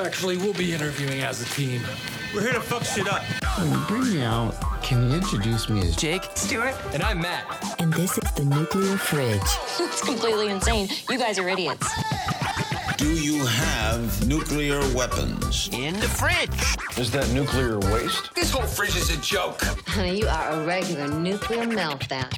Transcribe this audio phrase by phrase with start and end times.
[0.00, 1.82] Actually, we'll be interviewing as a team.
[2.34, 3.22] We're here to fuck shit up.
[3.58, 7.76] When you bring me out, can you introduce me as Jake, Stuart, And I'm Mat.
[7.80, 9.40] And this is the nuclear fridge.
[9.80, 10.88] It's completely insane.
[11.10, 11.88] You guys are idiots.
[12.96, 15.68] Do you have nuclear weapons?
[15.72, 16.98] in the fridge.
[16.98, 18.32] Is that nuclear waste?
[18.34, 19.62] This whole fridge is a joke.
[19.88, 22.32] Honey, you are a regular nuclear meltdown.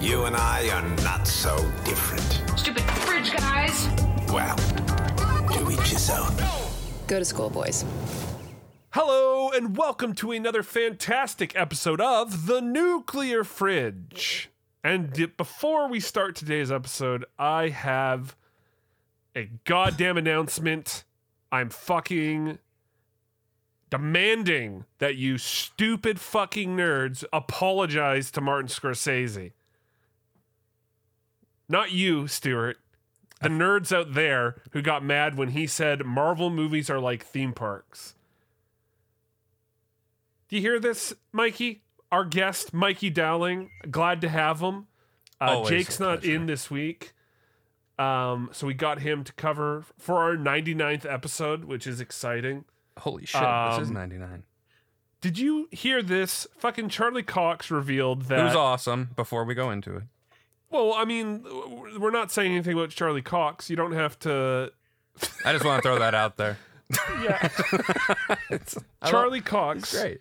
[0.00, 2.42] You and I are not so different.
[2.58, 3.88] stupid fridge guys.
[4.28, 4.56] Well,
[5.64, 6.10] to each his.
[7.06, 7.84] Go to school, boys.
[8.90, 14.50] Hello, and welcome to another fantastic episode of The Nuclear Fridge.
[14.82, 18.36] And before we start today's episode, I have
[19.34, 21.04] a goddamn announcement.
[21.50, 22.58] I'm fucking
[23.90, 29.52] demanding that you stupid fucking nerds apologize to Martin Scorsese.
[31.68, 32.78] Not you, Stuart.
[33.40, 37.52] The nerds out there who got mad when he said Marvel movies are like theme
[37.52, 38.14] parks.
[40.48, 41.82] Do you hear this, Mikey?
[42.12, 43.70] Our guest, Mikey Dowling.
[43.90, 44.86] Glad to have him.
[45.40, 47.12] Uh, Jake's not in this week.
[47.98, 52.64] Um, so we got him to cover for our 99th episode, which is exciting.
[52.98, 54.44] Holy shit, this is Um, 99.
[55.20, 56.46] Did you hear this?
[56.58, 58.44] Fucking Charlie Cox revealed It that.
[58.44, 60.04] was awesome before we go into it.
[60.74, 61.44] Well, I mean,
[61.98, 63.70] we're not saying anything about Charlie Cox.
[63.70, 64.72] You don't have to.
[65.44, 66.58] I just want to throw that out there.
[67.22, 67.48] Yeah.
[68.50, 70.20] It's- I love- Charlie Cox great.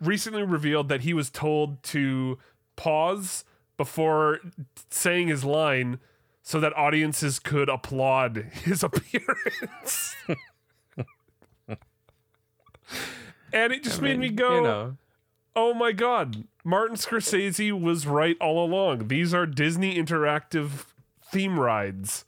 [0.00, 2.36] recently revealed that he was told to
[2.76, 3.44] pause
[3.76, 4.40] before
[4.90, 6.00] saying his line
[6.42, 10.16] so that audiences could applaud his appearance.
[13.52, 14.96] and it just I made mean, me go, You know,
[15.56, 19.08] oh my God, Martin Scorsese was right all along.
[19.08, 20.84] These are Disney interactive
[21.22, 22.24] theme rides.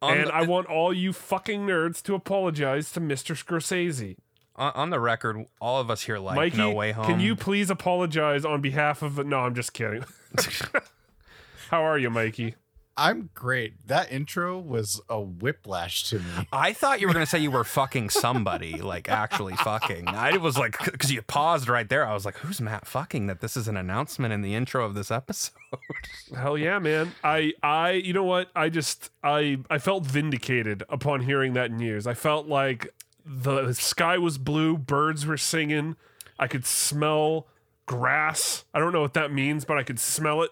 [0.00, 3.34] on, and the, I want all you fucking nerds to apologize to Mr.
[3.36, 4.16] Scorsese.
[4.56, 7.06] on, on the record, all of us here like Mikey, No Way Home.
[7.06, 9.24] can you please apologize on behalf of?
[9.26, 10.04] No, I'm just kidding.
[11.70, 12.54] How are you, Mikey?
[12.98, 13.86] I'm great.
[13.86, 16.48] That intro was a whiplash to me.
[16.52, 20.08] I thought you were gonna say you were fucking somebody, like actually fucking.
[20.08, 22.04] I was like, because you paused right there.
[22.04, 24.94] I was like, "Who's Mat fucking?" That this is an announcement in the intro of
[24.94, 25.52] this episode.
[26.36, 27.14] Hell yeah, man.
[27.22, 28.50] I I you know what?
[28.56, 32.06] I just I I felt vindicated upon hearing that news.
[32.06, 32.92] I felt like
[33.24, 35.94] the sky was blue, birds were singing.
[36.36, 37.46] I could smell
[37.86, 38.64] grass.
[38.74, 40.50] I don't know what that means, but I could smell it.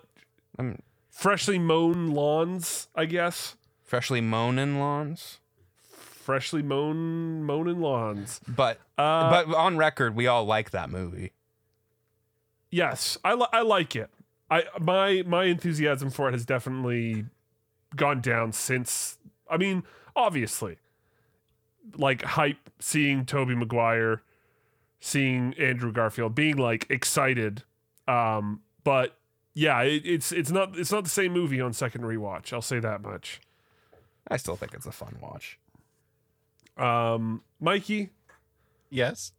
[0.58, 0.80] I'm
[1.16, 3.56] Freshly mown lawns, I guess.
[3.82, 5.38] freshly mown lawns,
[5.88, 8.40] Freshly mown mown lawns.
[8.46, 11.32] but Uh, but on record, we all like that movie.
[12.70, 14.10] Yes, I li- I like it.
[14.50, 17.24] I my my enthusiasm for it has definitely
[17.94, 19.16] gone down since.
[19.48, 19.84] I mean,
[20.14, 20.76] obviously,
[21.96, 24.20] like hype seeing Tobey Maguire,
[25.00, 27.62] seeing Andrew Garfield, being like excited.
[28.06, 29.16] Um, but
[29.58, 32.52] yeah, it, it's it's not it's not the same movie on second rewatch.
[32.52, 33.40] I'll say that much.
[34.28, 35.58] I still think it's a fun watch.
[36.76, 38.10] Um, Mikey,
[38.90, 39.32] Yes.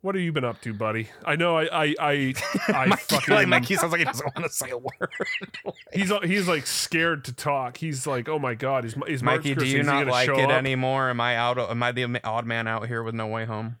[0.00, 1.08] what have you been up to, buddy?
[1.24, 2.34] I know I I I,
[2.68, 5.10] I Mikey, fucking like Mikey sounds like he doesn't want to say a word.
[5.92, 7.76] He's he's like scared to talk.
[7.76, 10.50] He's like, oh my god, is is Martin Mikey, do you not like it up?
[10.50, 11.10] anymore?
[11.10, 11.58] Am I out?
[11.58, 13.76] Am I the odd man out here with No Way Home?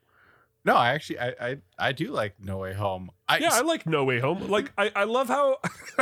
[0.64, 3.10] No, I actually I I, I do like No Way Home.
[3.30, 4.48] I, Yeah, I like No Way Home.
[4.48, 5.58] Like I, I love how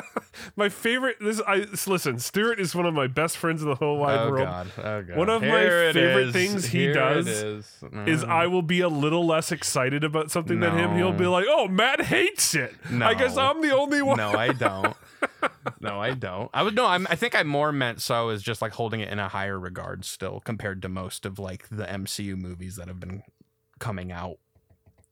[0.57, 1.17] my favorite.
[1.21, 2.19] This I listen.
[2.19, 4.47] Stuart is one of my best friends in the whole wide oh world.
[4.47, 4.67] god!
[4.79, 5.17] Oh god!
[5.17, 6.33] One of my Here it favorite is.
[6.33, 7.67] things he Here does is.
[8.07, 8.29] Is Mm.
[8.29, 10.97] I will be a little less excited about something than him.
[10.97, 13.07] He'll be like, "Oh, Mat hates it." No.
[13.07, 14.17] I guess I'm the only one.
[14.17, 14.97] No, I don't.
[15.81, 16.51] no, I don't.
[16.55, 16.87] I would no.
[16.87, 19.59] I'm, I think I more meant so as just like holding it in a higher
[19.59, 23.23] regard still compared to most of like the MCU movies that have been
[23.79, 24.39] coming out.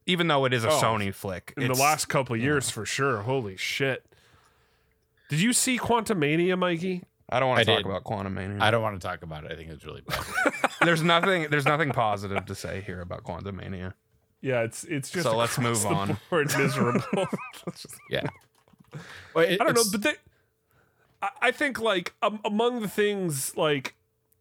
[0.07, 2.85] Even though it is a Oh, Sony flick, in the last couple of years for
[2.85, 3.21] sure.
[3.21, 4.05] Holy shit!
[5.29, 7.03] Did you see Quantumania, Mikey?
[7.29, 7.85] I don't want to talk did.
[7.85, 8.61] about Quantumania.
[8.61, 9.51] I don't want to talk about it.
[9.51, 10.23] I think it's really bad.
[10.81, 11.47] there's nothing.
[11.51, 13.93] There's nothing positive to say here about Quantumania.
[14.39, 16.17] Yeah, it's it's just So let's move the on.
[16.29, 17.01] board miserable.
[18.09, 18.27] yeah.
[19.33, 20.13] Well, it- I don't know, but they,
[21.21, 23.95] I, I think like um, among the things like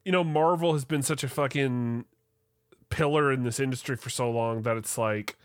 [0.05, 2.05] you know Marvel has been such a fucking
[2.89, 5.37] pillar in this industry for so long that it's like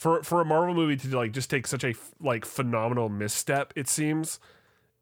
[0.00, 1.92] for for a Marvel movie to like just take such a
[2.22, 4.40] like phenomenal misstep, it seems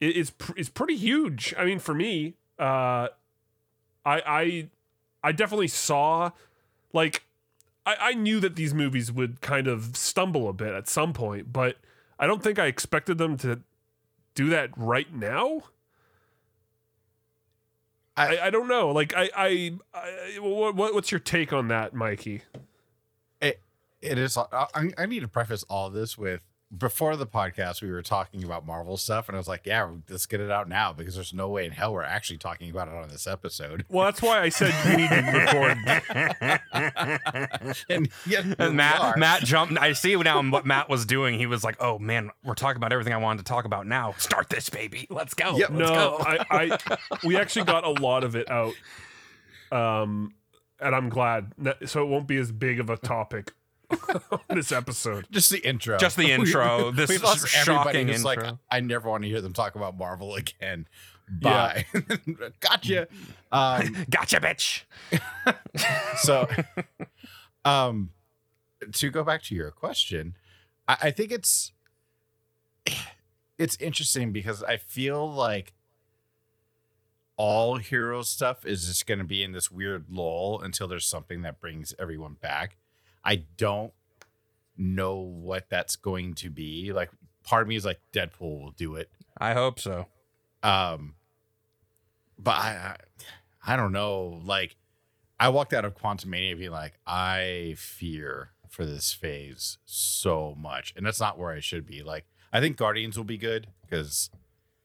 [0.01, 1.55] it is pr- is pretty huge.
[1.57, 3.07] I mean, for me, uh,
[4.05, 4.69] I I
[5.23, 6.33] I definitely saw
[6.93, 7.23] like
[7.87, 11.53] I, I knew that these movies would kind of stumble a bit at some point,
[11.53, 11.77] but
[12.19, 13.61] I don't think I expected them to
[14.35, 15.63] do that right now.
[18.17, 18.89] I, I don't know.
[18.91, 22.43] Like I, I, I what- what's your take on that, Mikey?
[24.01, 24.37] It, it is.
[24.37, 26.41] I, I- I need to preface all this with
[26.77, 30.27] before the podcast, we were talking about Marvel stuff, and I was like, "Yeah, let's
[30.27, 32.95] get it out now because there's no way in hell we're actually talking about it
[32.95, 35.79] on this episode." Well, that's why I said we need to record.
[37.89, 39.17] and yet And Mat, are.
[39.17, 39.79] Mat jumped.
[39.79, 41.39] I see now what Mat was doing.
[41.39, 44.13] He was like, "Oh man, we're talking about everything I wanted to talk about now.
[44.19, 45.07] Start this, baby.
[45.09, 45.57] Let's go.
[45.57, 45.71] Yep.
[45.71, 46.79] Let's no, go." I, I,
[47.25, 48.75] we actually got a lot of it out,
[49.73, 50.35] um,
[50.81, 51.53] and I'm glad.
[51.59, 53.58] That- So it won't be as big of a topic on
[54.49, 55.27] this episode.
[55.31, 56.91] just the intro, Just the intro.
[56.91, 58.41] This we've lost shocking who's like.
[58.71, 60.87] I never want to hear them talk about Marvel again.
[61.43, 61.83] Yeah.
[61.93, 62.01] Bye.
[62.61, 63.09] gotcha.
[63.53, 64.85] Um, gotcha, bitch.
[66.17, 66.49] so
[67.65, 68.11] um
[68.93, 70.37] to go back to your question
[70.87, 71.73] I, I think it's
[73.59, 75.73] it's interesting because i feel like
[77.37, 81.43] all hero stuff is just going to be in this weird lull until there's something
[81.43, 82.77] that brings everyone back
[83.25, 83.93] i don't
[84.77, 86.93] know what that's going to be.
[86.93, 87.11] Like
[87.43, 89.11] part of me is like deadpool will do it.
[89.37, 90.07] I hope so.
[90.63, 91.15] um
[92.39, 92.97] but i
[93.67, 94.41] i, I don't know.
[94.45, 94.77] Like
[95.41, 100.93] i walked out of Quantumania being like i fear for this phase so much.
[100.97, 102.03] And that's not where i should be.
[102.03, 104.31] Like i think guardians will be good because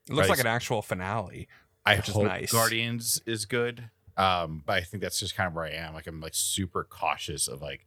[0.10, 1.48] It looks like an actual finale.
[1.86, 2.52] i Which hope nice.
[2.52, 3.90] guardians is good.
[4.18, 5.94] Um but i think that's just kind of where i am.
[5.94, 7.86] Like i'm like super cautious of like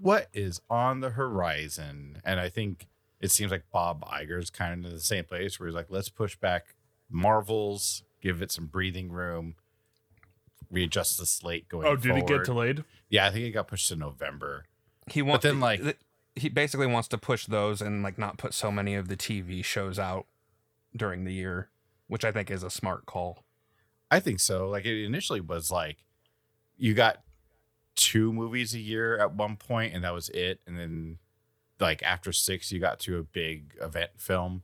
[0.00, 2.86] what is on the horizon and i think
[3.20, 6.08] it seems like bob Iger's kind of in the same place where he's like let's
[6.08, 6.74] push back
[7.10, 9.54] marvels give it some breathing room
[10.70, 12.44] readjust the slate going Oh, did it get forward.
[12.46, 12.84] delayed?
[13.08, 14.64] yeah i think it got pushed to november
[15.08, 15.42] He wants.
[15.44, 15.98] then, like- th-
[16.34, 19.64] he basically wants to push those and like not put so many of the TV
[19.64, 20.26] shows out
[20.94, 21.70] during the year,
[22.08, 23.42] which I think is a smart call.
[24.10, 24.68] I think so.
[24.68, 26.04] Like it initially was like
[26.76, 27.22] you got
[27.96, 30.60] two movies a year at one point, and that was it.
[30.66, 31.18] And then
[31.80, 34.62] like after six, you got to a big event film,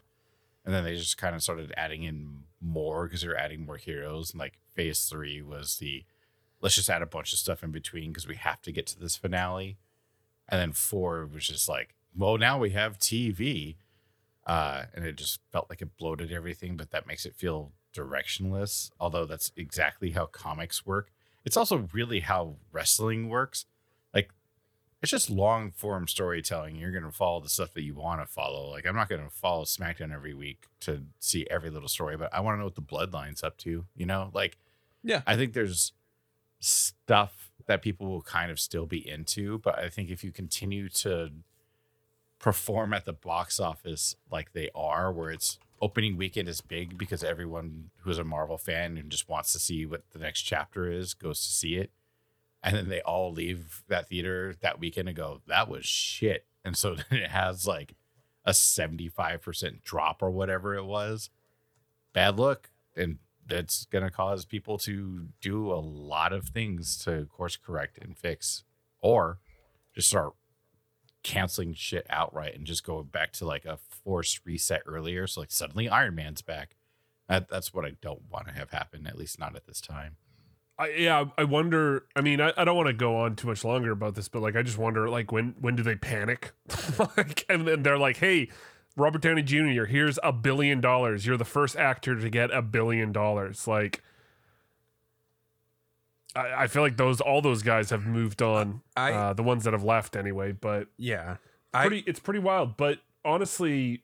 [0.65, 3.77] and then they just kind of started adding in more because they were adding more
[3.79, 4.31] heroes.
[4.31, 6.05] And like phase three was the
[6.61, 8.99] let's just add a bunch of stuff in between because we have to get to
[8.99, 9.79] this finale.
[10.49, 13.77] And then four was just like, well, now we have TV.
[14.47, 18.91] Uh, and it just felt like it bloated everything, but that makes it feel directionless.
[18.99, 21.11] Although that's exactly how comics work.
[21.45, 23.67] It's also really how wrestling works.
[24.15, 24.31] Like,
[25.03, 26.77] it's just long form storytelling.
[26.77, 28.71] You're going to follow the stuff that you want to follow.
[28.71, 32.33] Like, I'm not going to follow SmackDown every week to see every little story, but
[32.33, 34.31] I want to know what the bloodline's up to, you know?
[34.33, 34.59] Like,
[35.03, 35.23] Yeah.
[35.27, 35.93] I think there's
[36.61, 40.89] stuff that people will kind of still be into, but I think if you continue
[40.91, 41.31] to
[42.39, 47.25] perform at the box office like they are, where it's opening weekend is big because
[47.25, 51.13] everyone who's a Marvel fan and just wants to see what the next chapter is
[51.13, 51.91] goes to see it.
[52.63, 56.47] And then they all leave that theater that weekend and go, that was shit.
[56.65, 57.97] And so then it has like
[58.45, 61.31] a 75% drop or whatever it was.
[62.13, 62.71] Bad look.
[62.97, 67.99] And that's going to cause people to do a lot of things to course correct
[68.01, 68.63] and fix
[69.01, 69.41] or
[69.97, 70.35] just start
[71.25, 75.27] canceling shit outright and just go back to like a forced reset earlier.
[75.27, 76.77] So like suddenly Iron Man's back.
[77.29, 80.17] That, that's what I don't want to have happen, at least not at this time.
[80.79, 82.05] I, yeah, I wonder.
[82.17, 84.43] I mean, I, I don't want to go on too much longer about this, but
[84.43, 86.53] like, I just wonder, like, when when do they panic?
[87.17, 88.49] like, and then they're like, "Hey,
[88.97, 91.25] Robert Downey Jr., here's a billion dollars.
[91.27, 94.03] You're the first actor to get a billion dollars." Like,
[96.35, 98.81] I, I feel like those all those guys have moved on.
[98.97, 101.37] I- uh, the ones that have left anyway, but Yeah.
[101.73, 102.77] pretty, it's pretty wild.
[102.77, 104.03] But honestly,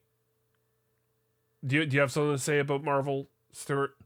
[1.64, 3.96] do you do you have something to say about Marvel, Stuart?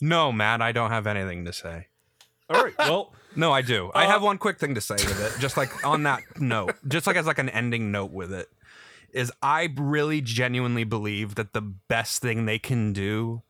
[0.00, 1.86] No, Mat, I don't have anything to say.
[2.50, 3.12] All right, well.
[3.36, 3.92] No, I do.
[3.94, 5.38] I Uh, have one quick thing to say with it.
[5.38, 8.48] Just like on that note, just like as like an ending note with it,
[9.12, 13.42] is I really genuinely believe that the best thing they can do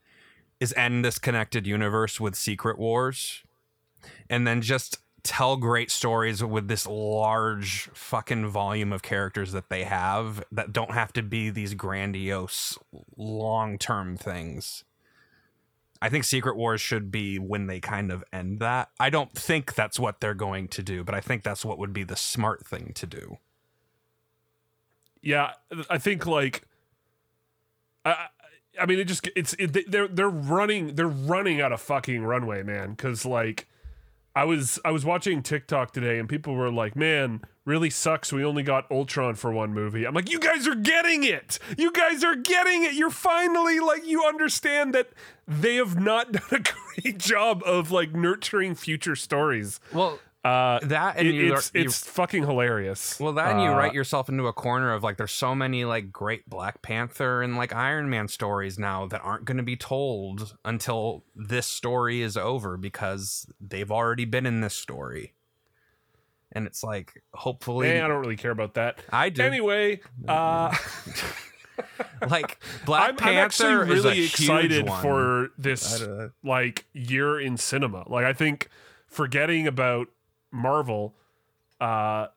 [0.59, 3.45] is end this connected universe with Secret Wars,
[4.29, 9.85] and then just tell great stories with this large fucking volume of characters that they
[9.85, 12.79] have that don't have to be these grandiose
[13.17, 14.85] long term things.
[16.01, 18.91] I think Secret Wars should be when they kind of end that.
[19.01, 21.93] I don't think that's what they're going to do, but I think that's what would
[21.93, 23.39] be the smart thing to do.
[25.21, 25.53] yeah
[25.91, 26.63] i think like
[28.05, 28.27] i
[28.81, 32.63] i mean it just it's it, they're they're running they're running out of fucking runway
[32.63, 33.67] man because like
[34.39, 38.33] I was I was watching TikTok today and people were like, "Man, really sucks.
[38.33, 41.59] We only got Ultron for one movie." I'm like, "You guys are getting it.
[41.77, 42.95] You guys are getting it.
[42.95, 45.09] You're finally like you understand that
[45.49, 46.61] they have not done a
[47.01, 51.83] great job of like nurturing future stories." Well, Uh, that and it- you, it's you
[51.83, 53.19] it's fucking hilarious.
[53.21, 56.11] Well, then you Uh, write yourself into a corner of like there's so many like
[56.13, 60.57] great Black Panther and like Iron Man stories now that aren't going to be told
[60.65, 65.35] until this story is over because they've already been in this story.
[66.53, 68.99] And it's like hopefully Eh, I don't really care about that.
[69.13, 69.43] I do.
[69.43, 70.75] Anyway, uh,
[72.31, 75.03] like Black I'm, Panther I'm actually is a really huge excited one.
[75.03, 76.03] for this
[76.43, 78.05] like year in cinema.
[78.09, 78.69] Like I think
[79.07, 80.09] forgetting about
[80.51, 81.15] Marvel,
[81.81, 82.29] uh, I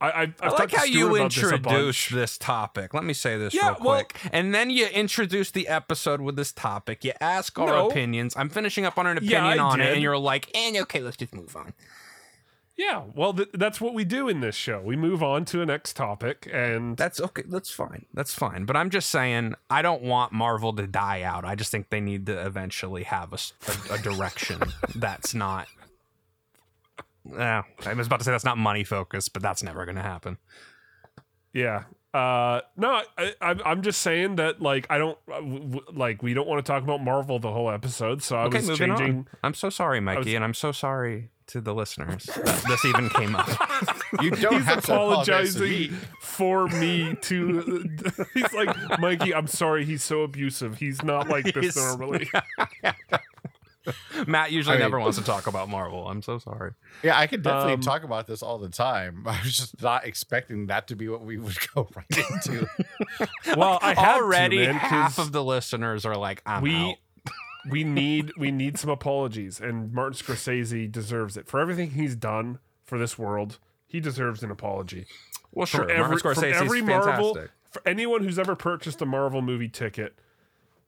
[0.00, 2.92] I've, I've I like how you about this this topic.
[2.94, 4.16] Let me say this Yeah, real well- quick.
[4.32, 7.04] and then you introduce the episode with this topic.
[7.04, 7.88] You ask our No.
[7.88, 8.34] opinions.
[8.36, 11.16] I'm finishing up on an opinion I on it, and you're like, and okay, let's
[11.16, 11.74] just move on.
[12.76, 14.80] Yeah, well, th- that's what we do in this show.
[14.80, 17.44] We move on to a next topic, and That's okay.
[17.46, 18.06] That's fine.
[18.12, 18.64] That's fine.
[18.64, 21.44] But I'm just saying, I don't want Marvel to die out.
[21.44, 23.32] I just think they need to eventually have
[23.92, 24.60] a direction
[24.96, 25.68] that's not.
[27.32, 30.02] Yeah, I was about to say that's not money focused, but that's never going to
[30.02, 30.38] happen.
[31.52, 31.84] yeah.
[32.12, 36.22] Uh, no, I, I, I'm just saying that like I don't uh, w- w- like
[36.22, 38.88] we don't want to talk about Marvel the whole episode, so I Okay, was moving
[38.96, 39.16] changing.
[39.16, 39.26] on.
[39.42, 43.08] I'm so sorry, Mikey, was- and I'm so sorry to the listeners that this even
[43.10, 43.48] came up.
[44.22, 47.88] You don't He's have to apologize to apologizing for me to.
[48.34, 49.84] he's like, Mikey, I'm sorry.
[49.84, 50.78] He's so abusive.
[50.78, 52.30] He's not like this He's- normally.
[54.28, 56.08] Mat usually I mean- never wants to talk about Marvel.
[56.08, 56.72] I'm so sorry.
[57.02, 59.24] Yeah, I could definitely Um, talk about this all the time.
[59.26, 62.06] I was just not expecting that to be what we would go right
[62.46, 62.66] into.
[63.56, 66.74] Well, I had Already, to, man, half 'cause of the listeners are like, I'm we
[66.74, 66.94] out.
[67.70, 72.58] we need we need some apologies, and Martin Scorsese deserves it for everything he's done
[72.84, 73.58] for this world.
[73.86, 75.06] He deserves an apology.
[75.52, 75.90] Well, From sure.
[75.90, 77.50] every, Martin from Scorsese's every Marvel, fantastic.
[77.70, 80.18] for anyone who's ever purchased a Marvel movie ticket,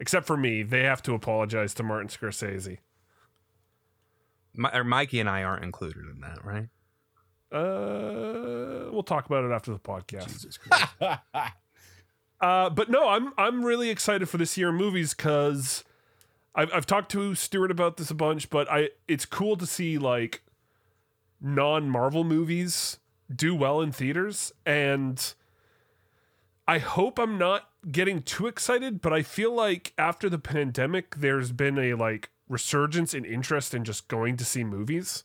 [0.01, 2.79] except for me, they have to apologize to Martin Scorsese.
[4.57, 6.69] Mi- or Mikey and I aren't included in that, right?
[7.53, 10.59] Uh, we'll talk about it after the podcast.
[12.41, 15.85] uh, but no, I'm I'm really excited for this year in movies because
[16.55, 19.99] I've I've talked to Stuart about this a bunch, but I it's cool to see
[19.99, 20.43] like
[21.41, 22.99] non Marvel movies
[23.35, 25.35] do well in theaters, and
[26.67, 31.53] I hope I'm not getting too excited, but I feel like after the pandemic, there's
[31.53, 35.25] been a like resurgence in interest in just going to see movies.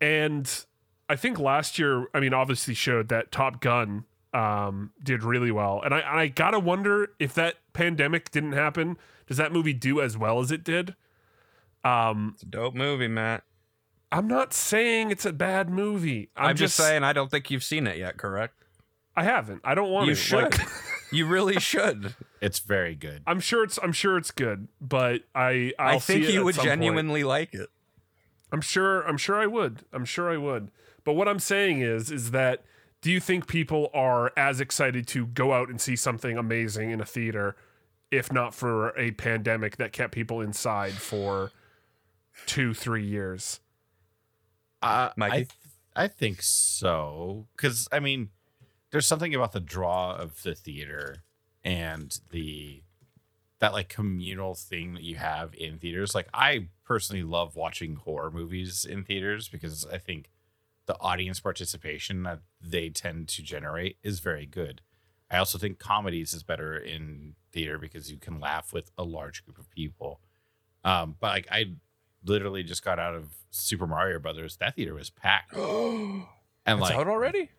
[0.00, 0.64] And
[1.08, 5.80] I think last year, I mean, obviously showed that Top Gun um, did really well,
[5.82, 10.00] and I and I gotta wonder if that pandemic didn't happen, does that movie do
[10.00, 10.94] as well as it did?
[11.82, 13.44] Um, It's a dope movie, Mat.
[14.12, 16.30] I'm not saying it's a bad movie.
[16.36, 18.54] I'm, I'm, just saying, I don't think you've seen it yet, correct?
[19.16, 19.60] I haven't.
[19.64, 20.20] I don't want You to.
[20.20, 20.42] should.
[20.58, 20.68] Like,
[21.10, 22.14] you really should.
[22.40, 23.22] it's very good.
[23.26, 23.78] I'm sure it's.
[23.82, 25.72] I'm sure it's good, but I.
[25.78, 26.80] I'll I think see it you at would some point.
[26.80, 27.68] genuinely like it.
[28.52, 29.02] I'm sure.
[29.02, 29.84] I'm sure I would.
[29.92, 30.70] I'm sure I would.
[31.04, 32.64] But what I'm saying is, is that
[33.00, 37.00] do you think people are as excited to go out and see something amazing in
[37.00, 37.56] a theater,
[38.10, 41.52] if not for a pandemic that kept people inside for
[42.46, 43.60] two, three years?
[44.82, 45.32] Uh, Mikey?
[45.32, 45.48] I, th-
[45.94, 47.46] I think so.
[47.56, 48.30] Because, I mean,
[48.90, 51.24] there's something about the draw of the theater
[51.64, 52.82] and the
[53.60, 56.14] that like communal thing that you have in theaters.
[56.14, 60.30] Like I personally love watching horror movies in theaters because I think
[60.86, 64.80] the audience participation that they tend to generate is very good.
[65.30, 69.44] I also think comedies is better in theater because you can laugh with a large
[69.44, 70.20] group of people.
[70.84, 71.74] Um, but like I
[72.24, 74.56] literally just got out of Super Mario Brothers.
[74.58, 75.54] That theater was packed.
[75.56, 76.24] and
[76.66, 77.50] It's like out already?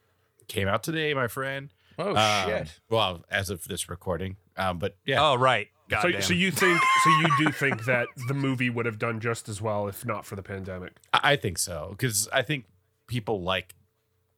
[0.49, 1.69] Came out today, my friend.
[1.97, 4.37] Oh Um, Well, as of this recording.
[4.57, 5.21] Um, but yeah.
[5.21, 5.67] Oh right.
[6.01, 6.79] So, so you think?
[7.03, 10.25] So you do think that the movie would have done just as well if not
[10.25, 10.97] for the pandemic?
[11.13, 12.65] I I think so because I think
[13.07, 13.75] people like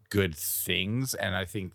[0.10, 1.74] good things, and I think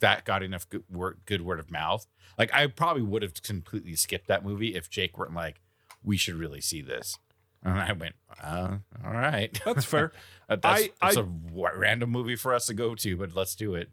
[0.00, 2.06] that got enough good word, good word of mouth.
[2.38, 5.60] Like I probably would have completely skipped that movie if Jake weren't like,
[6.04, 7.18] "We should really see this,"
[7.62, 10.12] and I went, uh, "All right, That's fair.
[10.48, 13.34] Uh, that's, I- that's I- a w- random movie for us to go to, but
[13.34, 13.90] let's do it."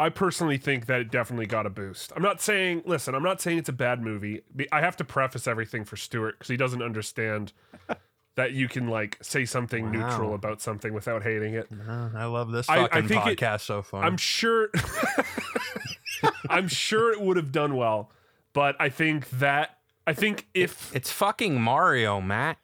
[0.00, 2.12] I personally think that it definitely got a boost.
[2.14, 4.42] I'm not saying, listen, I'm not saying it's a bad movie.
[4.70, 7.52] I have to preface everything for Stuart because he doesn't understand
[8.36, 11.66] that you can like say something neutral about something without hating it.
[11.88, 14.04] Uh, I love this I- I fucking think it- podcast so far.
[14.04, 14.68] I'm sure,
[16.48, 18.10] I'm sure it would have done well,
[18.52, 22.58] but I think that I think if it's fucking Mario, Mat.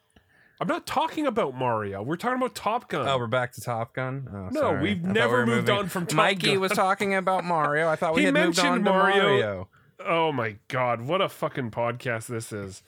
[0.65, 2.01] I'm not talking about Mario.
[2.01, 3.07] We're talking about Top Gun.
[3.07, 4.27] Oh, we're back to Top Gun.
[4.33, 4.81] Oh, No, sorry.
[4.81, 6.25] we've I never were moved moving- on from Top Gun.
[6.25, 6.59] Mikey Gun.
[6.59, 7.87] was talking about Mario.
[7.87, 9.23] I thought we He had moved on mentioned to Mario.
[9.23, 9.67] Mario.
[10.03, 12.81] Oh my god, what a fucking podcast this is.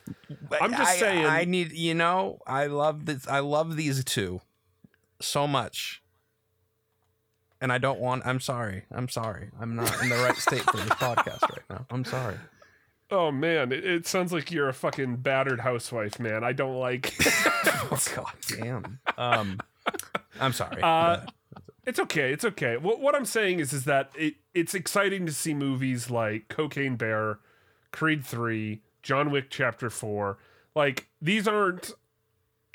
[0.60, 1.26] I'm just I- saying.
[1.28, 3.28] I need, you know, I love this.
[3.28, 4.42] I love these two
[5.22, 6.02] so much,
[7.62, 8.26] and I don't want.
[8.26, 8.86] I'm sorry.
[8.92, 9.50] I'm sorry.
[9.62, 11.86] I'm not in the right state for this podcast right now.
[11.92, 12.38] I'm sorry.
[13.12, 16.44] Oh man, it, it sounds like you're a fucking battered housewife, man.
[16.44, 17.14] I don't like.
[17.90, 19.00] Oh God damn.
[19.18, 19.60] Um,
[20.42, 20.82] I'm sorry.
[20.82, 21.22] Uh,
[21.86, 22.34] it's okay.
[22.34, 22.76] It's okay.
[22.76, 26.96] What, what I'm saying is, is that it, it's exciting to see movies like Cocaine
[26.98, 27.40] Bear,
[27.92, 30.38] Creed Three, John Wick Chapter Four.
[30.76, 31.94] Like these aren't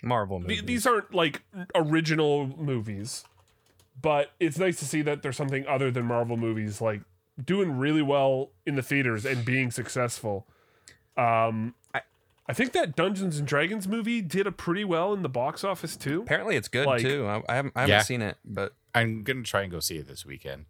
[0.03, 0.65] Marvel th- movies.
[0.65, 1.43] these aren't like
[1.75, 3.25] original movies,
[4.01, 7.03] but it's nice to see that there's something other than Marvel movies like
[7.43, 10.47] doing really well in the theaters and being successful.
[11.17, 12.03] Um, I,
[12.49, 15.97] I think that Dungeons and Dragons movie did a pretty well in the box office
[15.97, 16.23] too.
[16.23, 17.27] Apparently, it's good Like- too.
[17.27, 18.03] I, I haven't, I haven't Yeah.
[18.03, 20.67] seen it, but I'm gonna try and go see it this weekend.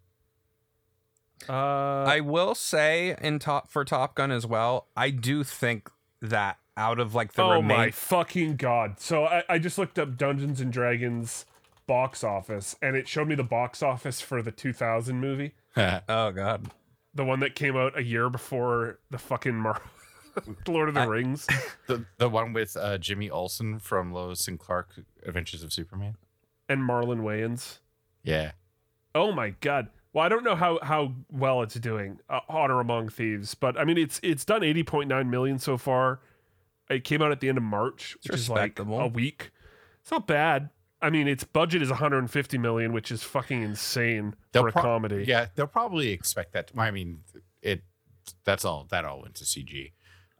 [1.49, 4.87] Uh, I will say in top for Top Gun as well.
[4.95, 5.89] I do think
[6.21, 8.99] that out of like the oh my remain, fucking god!
[8.99, 11.45] So I, I just looked up Dungeons and Dragons
[11.93, 16.71] box office, and it showed me the box office for the 2000 movie, oh god,
[17.13, 19.79] the one that came out a year before the fucking Mar-
[20.67, 21.45] Lord of the Rings.
[21.87, 26.15] the the one with uh, Jimmy Olsen from Lois and Clark Adventures of Superman.
[26.67, 27.77] and Marlon Wayans.
[28.23, 28.53] Yeah.
[29.13, 29.89] Oh my god.
[30.13, 32.19] Well, I don't know how how well it's doing.
[32.27, 36.21] Uh, Honor Among Thieves, but I mean it's it's done 80.9 million so far.
[36.89, 39.51] It came out at the end of March, which is like a week.
[40.01, 40.71] It's not bad.
[41.03, 45.25] I mean, its budget is 150 million, which is fucking insane for a prob- comedy.
[45.27, 46.71] Yeah, they'll probably expect that.
[46.77, 47.19] I mean,
[47.61, 47.83] it.
[48.45, 48.87] That's all.
[48.89, 49.91] That all went to CG.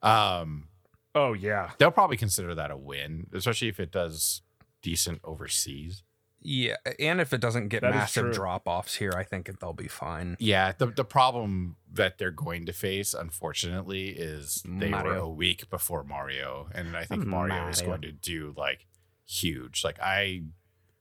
[0.01, 0.69] Um,
[1.15, 1.71] Oh yeah.
[1.77, 4.41] they'll probably consider that a win, especially if it does
[4.81, 6.01] decent overseas.
[6.41, 6.75] yeah.
[6.99, 9.87] And if it doesn't get That is massive drop offs here, I think they'll be
[9.87, 10.35] fine.
[10.39, 15.69] Yeah, the the problem that they're going to face, unfortunately, is they were a week
[15.69, 18.87] before Mario, and I think Mario, is going to do like
[19.25, 19.83] huge.
[19.83, 20.43] Like I,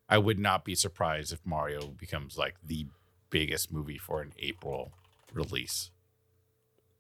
[0.09, 2.87] I would not be surprised if Mario becomes like the
[3.31, 4.93] biggest movie for an April
[5.33, 5.91] release.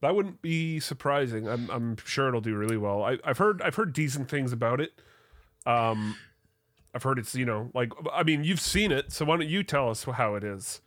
[0.00, 1.48] That wouldn't be surprising.
[1.48, 3.04] I'm I'm sure it'll do really well.
[3.04, 5.00] I, I've heard I've heard decent things about it.
[5.64, 6.16] Um,
[6.92, 9.62] I've heard it's you know like I mean you've seen it, so why don't you
[9.62, 10.80] tell us how it is?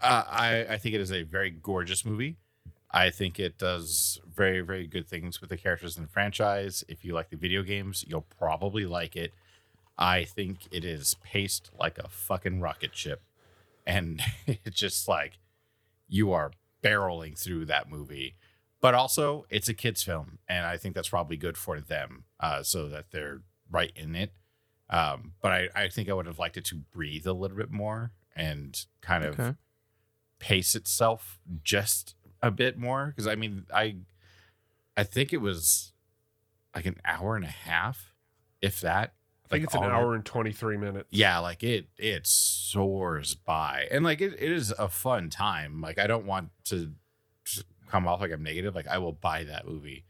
[0.00, 2.36] Uh, I I think it is a very gorgeous movie.
[2.92, 6.84] I think it does very very good things with the characters in the franchise.
[6.88, 9.34] If you like the video games, you'll probably like it.
[9.98, 13.22] I think it is paced like a fucking rocket ship,
[13.86, 15.38] and it's just like
[16.08, 18.36] you are barreling through that movie.
[18.80, 22.62] But also, it's a kids' film, and I think that's probably good for them, uh,
[22.62, 24.32] so that they're right in it.
[24.88, 27.70] Um, but I, I think I would have liked it to breathe a little bit
[27.70, 29.54] more and kind of Okay.
[30.38, 33.96] pace itself just a bit more because I mean I
[34.96, 35.92] I think it was
[36.74, 38.14] like an hour and a half,
[38.62, 39.14] if that.
[39.50, 41.08] I think like, it's an hour and 23 minutes.
[41.10, 45.80] Yeah, like it it soars by, and like it, it is a fun time.
[45.80, 46.92] Like I don't want to
[47.46, 48.74] to come off like I'm negative.
[48.74, 50.04] Like I will buy that movie.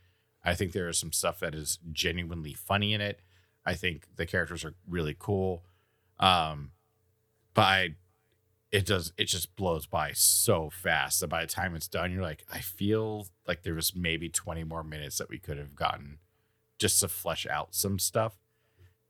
[0.44, 3.20] I think there is some stuff that is genuinely funny in it.
[3.64, 5.62] I think the characters are really cool.
[6.18, 6.72] Um,
[7.54, 7.94] but I,
[8.72, 12.22] it does it just blows by so fast that by the time it's done, you're
[12.22, 16.18] like, I feel like there was maybe 20 more minutes that we could have gotten
[16.78, 18.36] just to flesh out some stuff.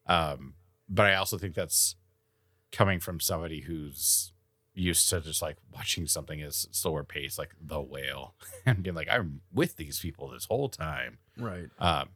[0.09, 0.55] Um,
[0.89, 1.97] but I also think that's
[2.73, 4.33] coming from somebody who's
[4.75, 8.35] used to just like watching something as slower pace, like The Whale,
[8.67, 11.19] and being like, I'm with these people this whole time.
[11.37, 11.69] Right.
[11.79, 12.11] Um,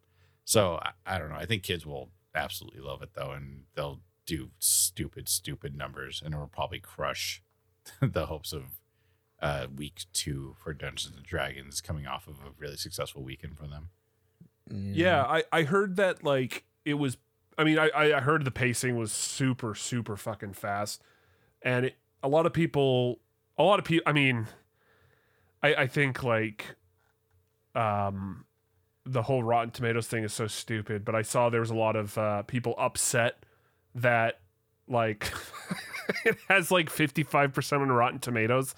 [0.45, 1.37] so I, I don't know.
[1.37, 6.35] I think kids will absolutely love it though, and they'll do stupid, stupid numbers, and
[6.35, 7.43] it will probably crush
[8.01, 8.81] the hopes of
[9.41, 13.67] uh, week two for Dungeons and Dragons coming off of a really successful weekend for
[13.67, 13.91] them.
[14.71, 17.17] Yeah, I, I heard that like it was.
[17.59, 21.03] I mean, I I heard the pacing was super super fucking fast,
[21.63, 23.21] and it, a lot of people,
[23.59, 24.05] a lot of people.
[24.07, 24.47] I mean,
[25.63, 26.77] I I think like,
[27.75, 28.45] um,
[29.05, 31.05] the whole Rotten Tomatoes thing is so stupid.
[31.05, 33.45] But I saw there was a lot of uh, people upset
[33.95, 34.41] that
[34.89, 35.33] like
[36.25, 38.75] it has like fifty five percent on Rotten Tomatoes,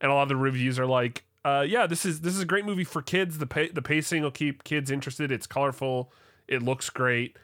[0.00, 2.46] and a lot of the reviews are like, uh, yeah, this is this is a
[2.46, 3.38] great movie for kids.
[3.38, 5.32] The pa- the pacing will keep kids interested.
[5.32, 6.12] It's colorful.
[6.46, 7.36] It looks great.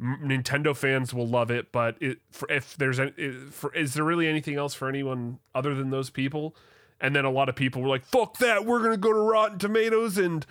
[0.00, 1.70] Nintendo fans will love it.
[1.72, 5.38] But it, for, if there's any, i- for, is there really anything else for anyone
[5.54, 6.56] other than those people?
[7.00, 8.64] And then a lot of people were like, "Fuck that!
[8.64, 10.46] We're gonna go to Rotten Tomatoes and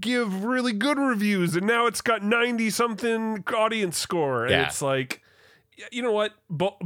[0.00, 4.66] give really good reviews, and now it's got ninety something audience score, and Yeah.
[4.66, 5.22] it's like,
[5.90, 6.32] you know what?
[6.50, 6.78] But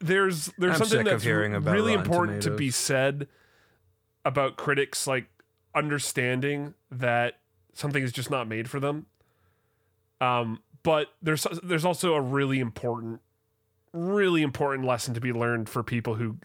[0.00, 3.28] there's there's I'm something that's really Rotten important to be said
[4.24, 5.26] about critics like
[5.74, 7.38] understanding that
[7.74, 9.06] something is just not made for them.
[10.20, 13.20] Um, but there's there's also a really important,
[13.92, 16.38] really important lesson to be learned for people who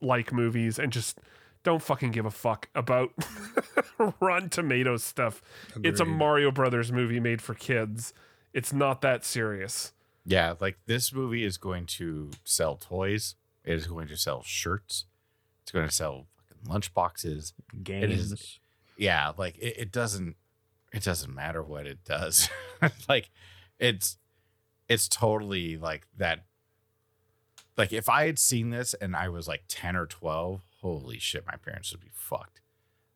[0.00, 1.18] like movies and just
[1.62, 3.10] don't fucking give a fuck about
[4.20, 5.42] Rotten Tomatoes stuff.
[5.82, 8.14] It's a Mario Brothers movie made for kids.
[8.54, 9.92] It's not that serious.
[10.24, 13.36] Yeah, like this movie is going to sell toys.
[13.64, 15.04] It is going to sell shirts.
[15.62, 17.52] It's going to sell fucking lunch boxes.
[17.82, 18.32] Games.
[18.32, 18.58] is-
[18.96, 20.36] Yeah, like it, it doesn't
[20.92, 22.48] it doesn't matter what it does.
[23.08, 23.30] like
[23.78, 24.18] it's
[24.88, 26.44] it's totally like that
[27.76, 31.46] like if I had seen this and I was like 10 or 12, holy shit,
[31.46, 32.60] my parents would be fucked.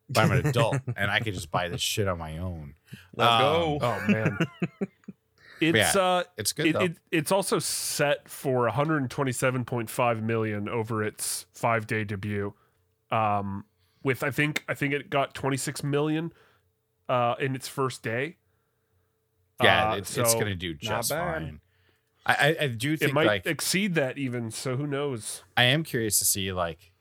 [0.09, 2.75] But I'm an adult and I could just buy this shit on my own.
[3.15, 3.79] Let's Um, go.
[3.81, 4.37] Oh man.
[5.61, 6.79] It's Yeah, uh It's good it, though.
[6.81, 12.53] it, it's also set for 127.5 million over its five day debut.
[13.09, 13.63] Um,
[14.03, 16.33] with I think I think it got 26 million
[17.09, 18.37] uh, in its first day.
[19.61, 21.61] yeah, Uh, it's, it's gonna do just fine.
[22.25, 24.49] I, I, I do It might like exceed that even.
[24.51, 25.43] So who knows?
[25.55, 26.91] I am curious to see like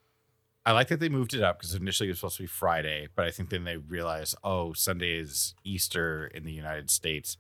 [0.67, 3.09] I like that they moved it up because initially it was supposed to be Friday,
[3.15, 7.37] but I think then they realized, oh, Sunday is Easter in the United States.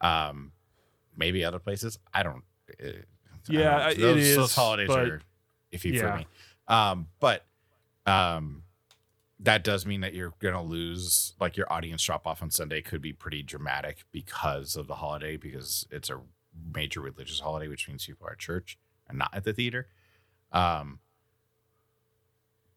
[0.00, 0.52] Um,
[1.16, 1.98] maybe other places.
[2.14, 2.42] I don't.
[2.82, 2.92] uh, I
[3.48, 5.20] Yeah, don't- those, is, Those holidays but- are
[5.72, 6.00] iffy yeah.
[6.12, 6.26] for me.
[6.66, 7.44] Um, but
[8.06, 8.62] um,
[9.42, 13.00] that does mean that you're gonna lose like your audience drop off on Sunday could
[13.00, 16.20] be pretty dramatic because of the holiday because it's a
[16.74, 19.88] major religious holiday, which means people are at church and not at the theater.
[20.52, 21.00] Um,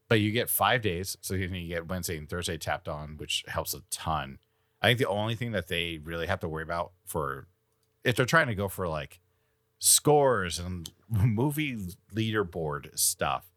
[0.07, 3.73] but you get five days, so you get Wednesday and Thursday tapped on, which helps
[3.73, 4.37] a ton.
[4.81, 7.47] I think the only thing that they really have to worry about for
[8.03, 9.19] if they're trying to go for like
[9.79, 11.77] scores and movie
[12.13, 13.52] leaderboard stuff,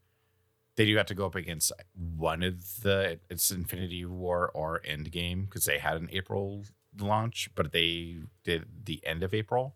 [0.77, 5.47] they do have to go up against one of the it's Infinity War or Endgame
[5.47, 6.65] because they had an April
[6.99, 9.75] launch, but they did the end of April,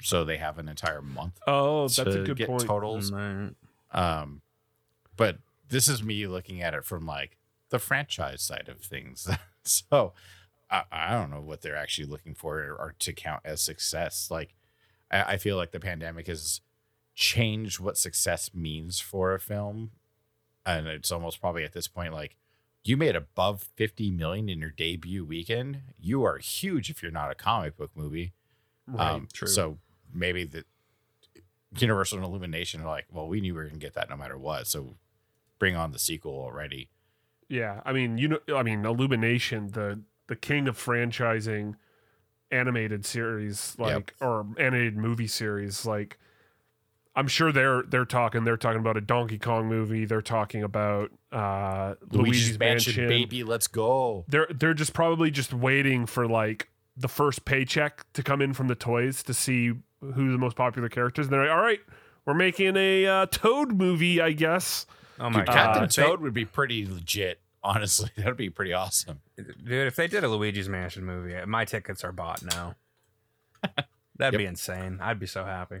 [0.00, 2.64] so they have an entire month Oh, that's a good get point.
[2.64, 3.12] totals.
[3.90, 4.42] Um,
[5.16, 5.38] but
[5.68, 7.38] this is me looking at it from like
[7.70, 9.28] the franchise side of things.
[9.64, 10.12] so
[10.70, 14.28] I, I don't know what they're actually looking for or, or to count as success.
[14.30, 14.54] Like
[15.10, 16.60] I, I feel like the pandemic has
[17.14, 19.92] changed what success means for a film,
[20.66, 22.36] and it's almost probably at this point like
[22.82, 27.30] you made above 50 million in your debut weekend you are huge if you're not
[27.30, 28.34] a comic book movie
[28.86, 29.12] Right.
[29.12, 29.48] um, true.
[29.48, 29.78] So
[30.12, 30.64] maybe the
[31.78, 34.38] Universal and Illumination are like, well, we knew we were gonna get that no matter
[34.38, 34.66] what.
[34.66, 34.96] So
[35.58, 36.90] bring on the sequel already.
[37.48, 41.74] Yeah, I mean, you know, I mean, Illumination, the the king of franchising
[42.50, 46.18] animated series, like or animated movie series, like
[47.16, 50.04] I'm sure they're they're talking they're talking about a Donkey Kong movie.
[50.04, 53.08] They're talking about uh, Luigi's, Mansion.
[53.08, 54.24] baby, let's go.
[54.28, 58.68] They're they're just probably just waiting for like the first paycheck to come in from
[58.68, 59.68] the toys to see
[60.00, 61.26] who the most popular characters.
[61.26, 61.80] And they're like, all right,
[62.24, 64.86] we're making a uh, Toad movie, I guess.
[65.20, 67.40] Oh my Dude, god, Captain Uh, Toad would be pretty legit.
[67.64, 69.20] Honestly, that'd be pretty awesome.
[69.36, 69.86] dude.
[69.86, 72.74] If they did a Luigi's Mansion movie, my tickets are bought now.
[74.16, 74.38] That'd Yep.
[74.38, 74.98] be insane.
[75.00, 75.80] I'd be so happy.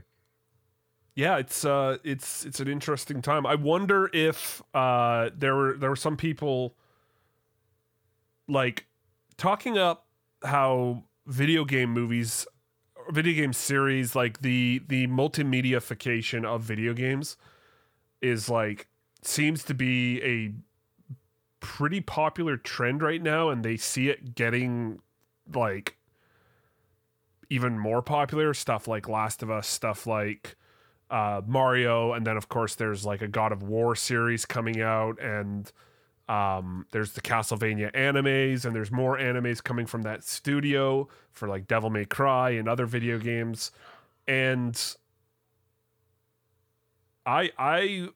[1.14, 3.46] Yeah it's uh it's it's an interesting time.
[3.46, 6.74] I wonder if uh there were there were some people
[8.48, 8.86] like
[9.36, 10.06] talking up
[10.42, 12.46] how video game movies
[13.10, 17.36] video game series like the the multimediaification of video games
[18.20, 18.88] is like
[19.22, 20.52] seems to be a
[21.60, 25.00] pretty popular trend right now and they see it getting
[25.54, 25.96] like
[27.50, 28.52] even more popular.
[28.52, 30.56] Stuff like last of us stuff like
[31.10, 35.20] uh, Mario, and then of course there's like a God of War series coming out,
[35.20, 35.70] and
[36.28, 41.66] um, there's the Castlevania animes, and there's more animes coming from that studio for like
[41.66, 43.70] Devil May Cry and other video games,
[44.26, 44.96] and
[47.26, 48.08] I I.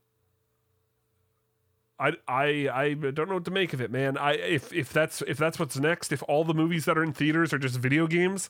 [2.01, 4.17] I, I I don't know what to make of it, man.
[4.17, 7.13] I if if that's if that's what's next, if all the movies that are in
[7.13, 8.49] theaters are just video games,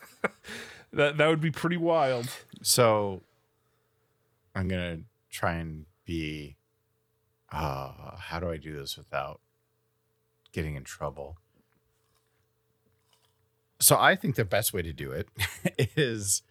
[0.94, 2.30] that that would be pretty wild.
[2.62, 3.20] So
[4.56, 6.56] I'm gonna try and be.
[7.52, 9.40] Uh, how do I do this without
[10.52, 11.36] getting in trouble?
[13.78, 15.28] So I think the best way to do it
[15.96, 16.42] is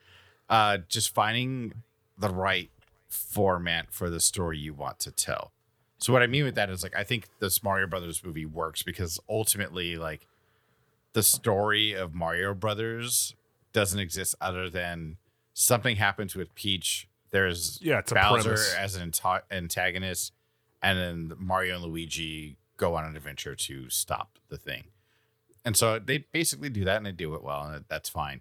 [0.49, 1.73] uh, just finding
[2.17, 2.69] the right
[3.09, 5.51] format for the story you want to tell.
[5.97, 8.83] So what I mean with that is like I think this Mario Brothers movie works
[8.83, 10.27] because ultimately like
[11.13, 13.33] the story of Mario Brothers
[13.73, 15.17] doesn't exist other than
[15.53, 17.07] something happens with Peach.
[17.35, 20.31] There's Yeah, it's Bowser as an anta- antagonist,
[20.81, 24.85] and then Mario and Luigi go on an adventure to stop the thing.
[25.65, 28.39] And so they basically do that and they do it well, and that's fine.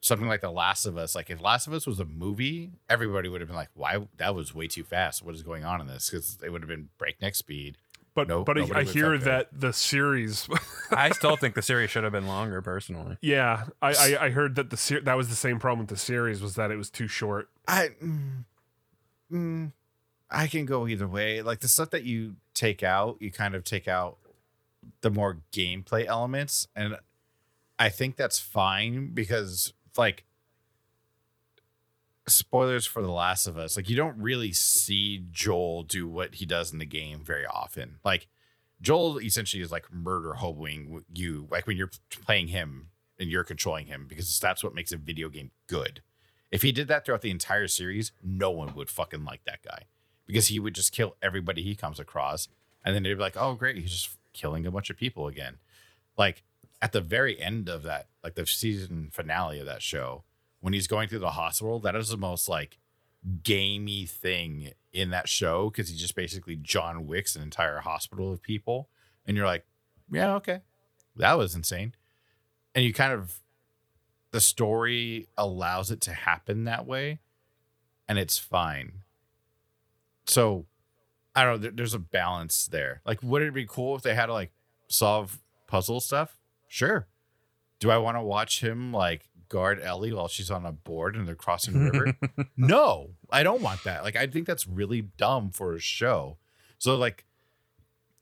[0.00, 3.28] Something like The Last of Us, like if Last of Us was a movie, everybody
[3.28, 4.06] would have been like, "Why?
[4.18, 5.24] That was way too fast.
[5.24, 7.76] What is going on in this?" Because it would have been breakneck speed.
[8.18, 9.52] But No- but I, I hear that.
[9.52, 10.48] that the series.
[10.90, 13.16] I still think the series should have been longer, personally.
[13.20, 15.96] yeah, I, I I heard that the ser- that was the same problem with the
[15.96, 17.48] series was that it was too short.
[17.68, 18.44] I, mm,
[19.32, 19.72] mm,
[20.28, 21.42] I can go either way.
[21.42, 24.16] Like the stuff that you take out, you kind of take out
[25.02, 26.96] the more gameplay elements, and
[27.78, 30.24] I think that's fine because like
[32.34, 36.46] spoilers for The Last of Us, like you don't really see Joel do what he
[36.46, 37.96] does in the game very often.
[38.04, 38.28] Like
[38.80, 43.86] Joel essentially is like murder hoboing you, like when you're playing him and you're controlling
[43.86, 46.02] him, because that's what makes a video game good.
[46.50, 49.84] If he did that throughout the entire series, no one would fucking like that guy
[50.26, 52.48] because he would just kill everybody he comes across.
[52.84, 53.76] And then they'd be like, oh, great.
[53.76, 55.58] He's just killing a bunch of people again.
[56.16, 56.42] Like
[56.80, 60.24] at the very end of that, like the season finale of that show,
[60.60, 62.78] when he's going through the hospital, that is the most like
[63.42, 68.42] gamey thing in that show because he just basically John Wicks an entire hospital of
[68.42, 68.88] people.
[69.26, 69.66] And you're like,
[70.10, 70.60] yeah, okay.
[71.16, 71.94] That was insane.
[72.74, 73.40] And you kind of
[74.30, 77.18] the story allows it to happen that way
[78.06, 79.02] and it's fine
[80.26, 80.66] so
[81.34, 84.14] i don't know there- there's a balance there like would it be cool if they
[84.14, 84.52] had to like
[84.88, 87.06] solve puzzle stuff sure
[87.80, 91.26] do i want to watch him like guard ellie while she's on a board and
[91.26, 95.50] they're crossing the river no i don't want that like i think that's really dumb
[95.50, 96.36] for a show
[96.78, 97.24] so like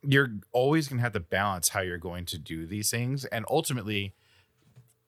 [0.02, 3.44] you're always going to have to balance how you're going to do these things and
[3.50, 4.14] ultimately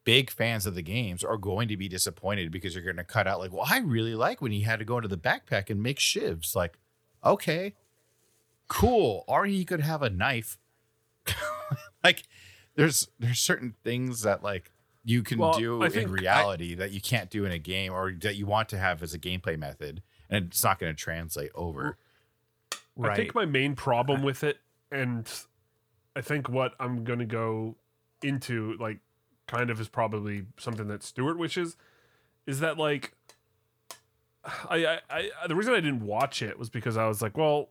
[0.09, 3.27] big fans of the games are going to be disappointed because you're going to cut
[3.27, 5.83] out like, well, I really like when he had to go into the backpack and
[5.83, 6.55] make shivs.
[6.55, 6.79] Like,
[7.23, 7.75] okay,
[8.67, 9.23] cool.
[9.27, 10.57] Or he could have a knife.
[12.03, 12.23] like,
[12.75, 14.71] there's there's certain things that like
[15.03, 17.57] you can Well, do I in think I- reality that you can't do in a
[17.59, 20.93] game or that you want to have as a gameplay method, and it's not going
[20.93, 21.97] to translate over.
[23.01, 24.57] I think my main problem with it,
[24.91, 25.25] and
[26.15, 27.77] I think what I'm gonna go
[28.21, 28.97] into, like,
[29.47, 31.77] kind of is probably something that Stuart wishes,
[32.45, 33.13] is that like,
[34.69, 37.69] I, I, I the reason I didn't watch it was because I was like, well,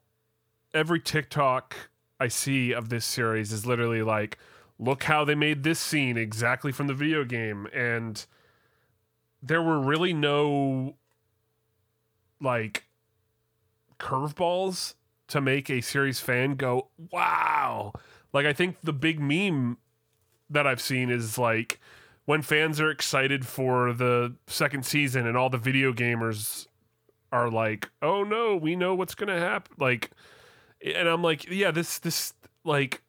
[0.72, 1.76] every TikTok
[2.18, 4.38] I see of this series is literally like,
[4.78, 8.24] look how they made this scene exactly from the video game, and
[9.42, 10.96] there were really no
[12.40, 12.84] like
[13.98, 14.94] curveballs
[15.28, 17.92] to make a series fan go, wow.
[18.32, 19.78] Like, I think the big meme
[20.50, 21.80] that I've seen is like
[22.24, 26.66] when fans are excited for the second season and all the video gamers
[27.32, 29.74] are like, oh no, we know what's going to happen.
[29.78, 30.10] Like,
[30.82, 32.32] and I'm like, yeah, this, this,
[32.64, 33.02] like,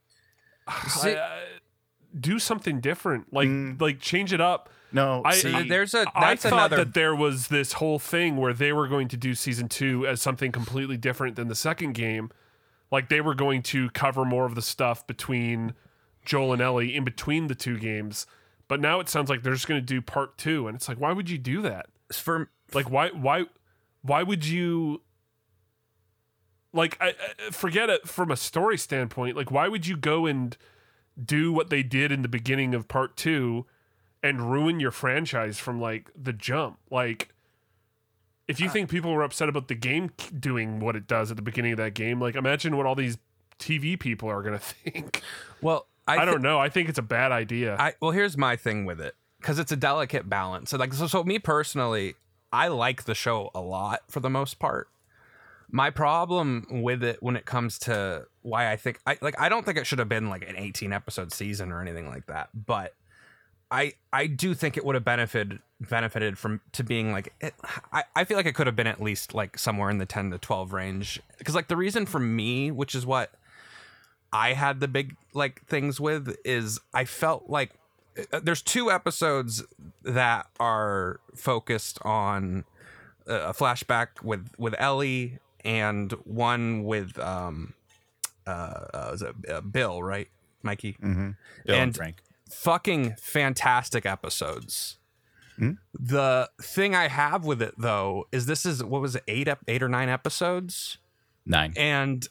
[0.87, 1.43] See- I- I-
[2.17, 3.33] do something different.
[3.33, 3.79] Like, Mm.
[3.81, 4.69] like change it up.
[4.91, 7.99] No, I, see, I- there's a- I that's thought another- that there was this whole
[7.99, 11.55] thing where they were going to do season two as something completely different than the
[11.55, 12.31] second game.
[12.91, 15.73] Like they were going to cover more of the stuff between
[16.25, 18.25] Joel and Ellie in between the two games.
[18.67, 20.99] But now it sounds like they're just going to do part two, and it's like,
[20.99, 21.87] why would you do that?
[22.11, 23.45] for Like, why, why,
[24.01, 25.01] why would you?
[26.71, 27.09] Like, I,
[27.47, 29.35] I forget it from a story standpoint.
[29.35, 30.55] Like, why would you go and
[31.25, 33.65] do what they did in the beginning of part two
[34.21, 36.79] and ruin your franchise from like the jump?
[36.89, 37.33] Like,
[38.47, 41.37] if you uh, think people were upset about the game doing what it does at
[41.37, 43.17] the beginning of that game, like, imagine what all these
[43.59, 45.21] TV people are going to think.
[45.61, 46.59] well, I, I, don't know.
[46.59, 47.75] I think it's a bad idea.
[47.77, 50.71] I well, here's my thing with it because it's a delicate balance.
[50.71, 52.15] So like, so, so me personally,
[52.51, 54.89] I like the show a lot for the most part.
[55.71, 59.65] My problem with it when it comes to why I think I like I don't
[59.65, 62.93] think it should have been like an 18 episode season or anything like that, but
[63.71, 67.53] I I do think it would have benefited benefited from to being like it,
[67.93, 70.31] I, I feel like it could have been at least like somewhere in the 10
[70.31, 73.31] to 12 range because like the reason for me which is what
[74.33, 77.71] I had the big like things with is I felt like
[78.33, 79.63] uh, there's two episodes
[80.03, 82.65] that are focused on
[83.29, 87.73] uh, a flashback with with Ellie and one with um
[88.49, 90.27] uh, uh, uh Bill right
[90.63, 91.35] Mikey Mhm.
[91.65, 92.21] Bill and and Frank.
[92.49, 94.97] fucking fantastic episodes.
[95.93, 99.63] The thing I have with it though is this is what was it eight ep-
[99.67, 100.99] eight or nine episodes
[101.45, 101.73] Nine.
[101.75, 102.25] and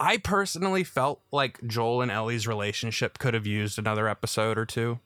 [0.00, 5.00] I personally felt like Joel and Ellie's relationship could have used another episode or two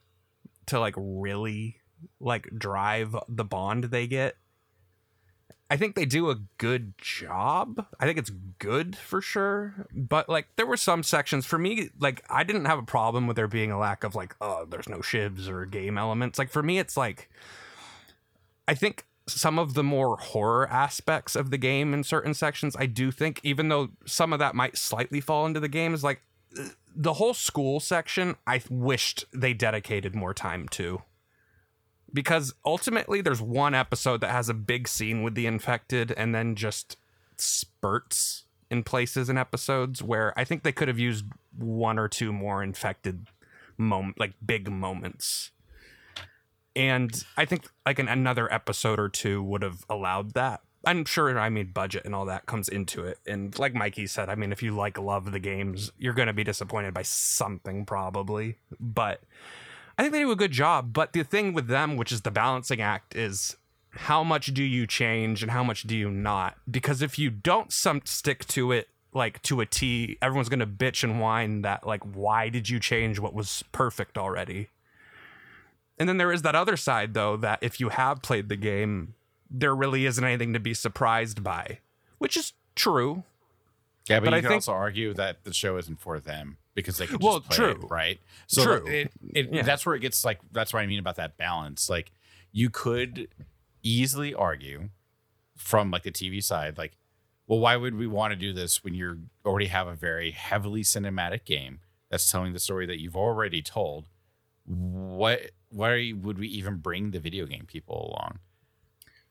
[0.67, 1.79] to like really
[2.21, 4.37] like drive the bond they get.
[5.71, 7.87] I think they do a good job.
[8.01, 9.87] I think it's good for sure.
[9.93, 13.37] But like there were some sections for me, like I didn't have a problem with
[13.37, 16.39] there being a lack of like, oh, there's no shivs or game elements.
[16.39, 17.31] Like for me, it's like
[18.67, 22.87] I think some of the more horror aspects of the game in certain sections, I
[22.87, 26.23] do think, even though some of that might slightly fall into the game, is like
[26.97, 31.03] the whole school section, I wished they dedicated more time to
[32.13, 36.55] because ultimately there's one episode that has a big scene with the infected and then
[36.55, 36.97] just
[37.37, 41.25] spurts in places and episodes where I think they could have used
[41.57, 43.27] one or two more infected
[43.77, 45.51] moment like big moments.
[46.77, 50.61] And I think like an, another episode or two would have allowed that.
[50.85, 53.19] I'm sure I mean budget and all that comes into it.
[53.27, 56.33] And like Mikey said, I mean if you like love the games, you're going to
[56.33, 58.59] be disappointed by something probably.
[58.79, 59.23] But
[59.99, 60.93] I think they do a good job.
[60.93, 63.57] But the thing with them, which is the balancing act, is
[63.91, 66.57] how much do you change and how much do you not?
[66.71, 71.03] Because if you don't some stick to it like to a T, everyone's gonna bitch
[71.03, 74.69] and whine that like why did you change what was perfect already?
[75.99, 79.15] And then there is that other side though that if you have played the game,
[79.51, 81.79] there really isn't anything to be surprised by,
[82.19, 83.25] which is true.
[84.09, 86.59] Yeah, but, But you I can think- also argue that the show isn't for them
[86.79, 87.71] because they can just Well, play true.
[87.71, 88.21] it, right?
[88.47, 88.87] So True.
[88.87, 89.63] It, it, Yeah.
[89.63, 91.89] that's where it gets like that's what I mean about that balance.
[91.91, 92.13] Like
[92.53, 93.29] you could
[93.83, 94.89] easily argue
[95.57, 96.97] from like the TV side, like,
[97.47, 100.83] well, why would we want to do this when you already have a very heavily
[100.83, 104.07] cinematic game that's telling the story that you've already told?
[104.67, 108.39] What why would we even bring the video game people along?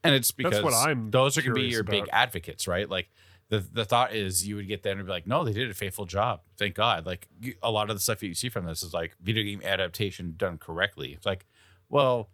[0.04, 2.90] And it's because That's what I'm those are gonna be curious your big advocates, right?
[2.90, 3.10] Like
[3.50, 5.74] the the thought is you would get there and be like, no, they did a
[5.74, 6.42] faithful job.
[6.58, 7.06] Thank God.
[7.06, 9.44] Like you- a lot of the stuff that you see from this is like video
[9.44, 11.14] game adaptation done correctly.
[11.14, 11.46] It's like,
[11.90, 12.30] well,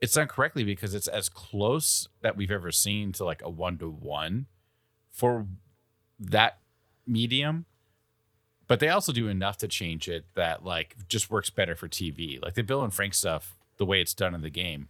[0.00, 3.78] it's done correctly because it's as close that we've ever seen to like a one
[3.78, 4.46] to one
[5.10, 5.46] for
[6.18, 6.58] that
[7.06, 7.66] medium.
[8.68, 12.42] But they also do enough to change it that like just works better for TV.
[12.42, 14.88] Like the Bill and Frank stuff, the way it's done in the game,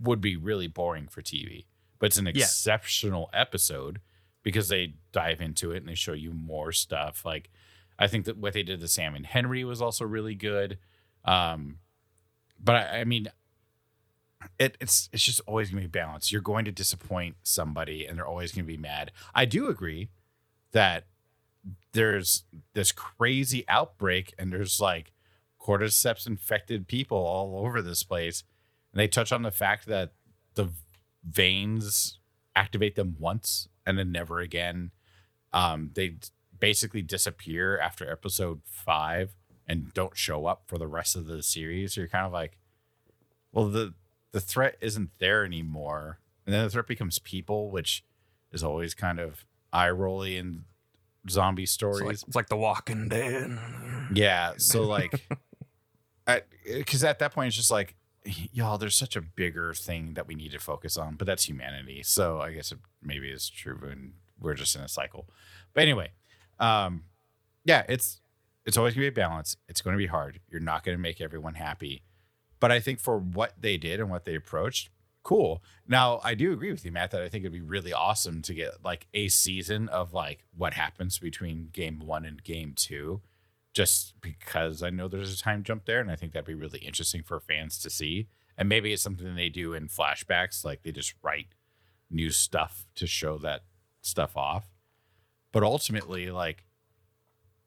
[0.00, 1.64] would be really boring for TV.
[1.98, 2.44] But it's an Yeah.
[2.44, 4.00] exceptional episode
[4.46, 7.24] because they dive into it and they show you more stuff.
[7.24, 7.50] Like
[7.98, 10.78] I think that what they did to Sam and Henry was also really good.
[11.24, 11.78] Um,
[12.62, 13.26] but I, I mean,
[14.60, 16.30] it, it's it's just always gonna be balanced.
[16.30, 19.10] You're going to disappoint somebody, and they're always gonna be mad.
[19.34, 20.10] I do agree
[20.70, 21.08] that
[21.90, 25.12] there's this crazy outbreak, and there's like
[25.60, 28.44] cordyceps infected people all over this place,
[28.92, 30.12] and they touch on the fact that
[30.54, 30.68] the
[31.24, 32.20] veins
[32.54, 34.90] activate them once and then never again.
[35.52, 36.16] Um, they
[36.58, 39.30] basically disappear after episode five
[39.66, 41.94] and don't show up for the rest of the series.
[41.94, 42.58] So You're kind of like,
[43.52, 43.94] well, the
[44.32, 48.04] the threat isn't there anymore, and then the threat becomes people, which
[48.52, 50.64] is always kind of eye rolly in
[51.28, 52.02] zombie It's stories.
[52.02, 53.58] like, it's like The Walking Dead.
[54.14, 54.54] Yeah.
[54.58, 55.26] So like,
[56.64, 57.96] because at that point it's just like,
[58.52, 62.02] y'all, there's such a bigger thing that we need to focus on, but that's humanity.
[62.02, 65.28] So I guess it maybe is true, and we're just in a cycle.
[65.74, 66.10] But anyway,
[66.58, 67.04] um,
[67.64, 68.20] yeah, it's
[68.64, 69.56] it's always gonna be a balance.
[69.68, 70.40] It's going to be hard.
[70.50, 72.02] You're not to make everyone happy,
[72.60, 74.90] but I think for what they did and what they approached,
[75.22, 75.62] cool.
[75.86, 78.54] Now I do agree with you, Mat, that I think it'd be really awesome to
[78.54, 83.20] get like a season of like what happens between game one and game two
[83.76, 86.78] just because I know there's a time jump there, and I think that'd be really
[86.78, 88.26] interesting for fans to see.
[88.56, 91.48] And maybe it's something they do in flashbacks, like they just write
[92.10, 93.64] new stuff to show that
[94.00, 94.70] stuff off.
[95.52, 96.64] But ultimately, like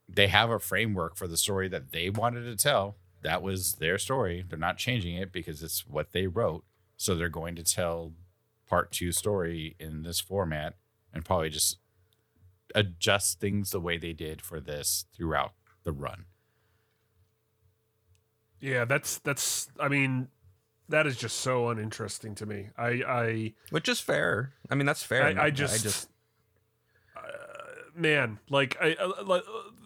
[0.07, 2.97] they have a framework for the story that they wanted to tell.
[3.21, 4.43] That was their story.
[4.49, 6.65] They're not changing it because it's what they wrote.
[6.97, 8.13] So they're going to tell
[8.67, 10.73] part two story in this format
[11.13, 11.77] and probably just
[12.73, 16.25] adjust things the way they did for this throughout the run.
[18.61, 19.69] Yeah, that's that's.
[19.79, 20.27] I mean,
[20.89, 22.69] that is just so uninteresting to me.
[22.77, 24.53] I I Which is fair.
[24.69, 25.39] I mean, that's fair.
[25.39, 26.09] I, I just,
[27.15, 27.21] uh,
[27.95, 29.41] man, like I, uh, uh,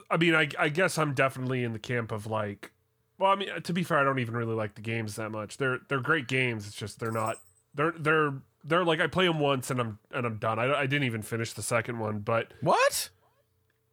[0.10, 2.72] I mean, I, I guess I'm definitely in the camp of like,
[3.20, 5.58] well, I mean, to be fair, I don't even really like the games that much.
[5.58, 6.66] They're they're great games.
[6.68, 7.38] It's just they're not.
[7.76, 10.58] They're they're they're like I play them once and I'm and I'm done.
[10.58, 13.10] I, I didn't even finish the second one, but what?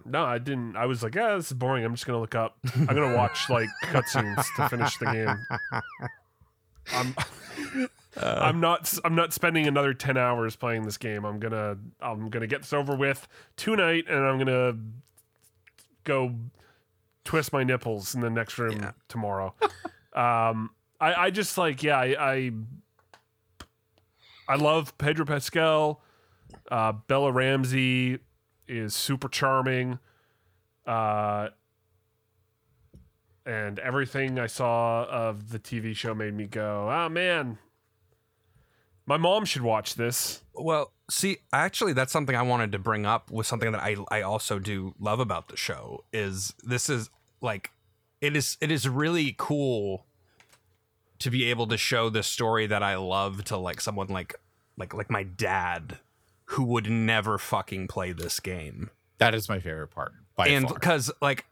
[0.05, 0.77] No, I didn't.
[0.77, 1.85] I was like, yeah, this is boring.
[1.85, 2.57] I'm just gonna look up.
[2.75, 5.47] I'm gonna watch like cutscenes to finish the game.
[6.95, 7.15] I'm.
[8.17, 8.93] I'm not.
[9.05, 11.25] I'm not spending another ten hours playing this game.
[11.25, 11.77] I'm gonna.
[12.01, 13.27] I'm gonna get this over with
[13.57, 14.77] tonight, and I'm gonna
[16.05, 16.35] go
[17.25, 18.93] twist my nipples in the next room Yeah.
[19.09, 19.55] tomorrow.
[20.15, 20.71] um,
[21.01, 22.51] I, I just like, yeah, I, I,
[24.49, 26.03] I love Pedro Pascal.
[26.71, 28.19] Uh, Bella Ramsey
[28.71, 29.99] is super charming.
[30.87, 31.49] Uh,
[33.45, 37.59] and everything I saw of the TV show made me go, oh man,
[39.07, 40.43] my mom should watch this.
[40.55, 44.23] Well, see, actually, that's something I wanted to bring up with something that I I
[44.23, 47.11] also do love about the show is this is
[47.41, 47.71] like
[48.21, 50.07] it is it is really cool
[51.19, 54.35] to be able to show the story that I love to like someone like
[54.77, 55.99] like like my dad
[56.55, 60.13] who would never fucking play this game That is my favorite part.
[60.39, 61.45] And because like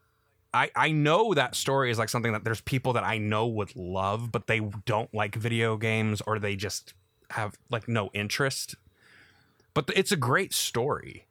[0.54, 3.76] I, I know that story is like something that there's people that I know would
[3.76, 6.94] love, but they don't like video games or they just
[7.30, 8.74] have like no interest.
[9.74, 11.26] But it's a great story,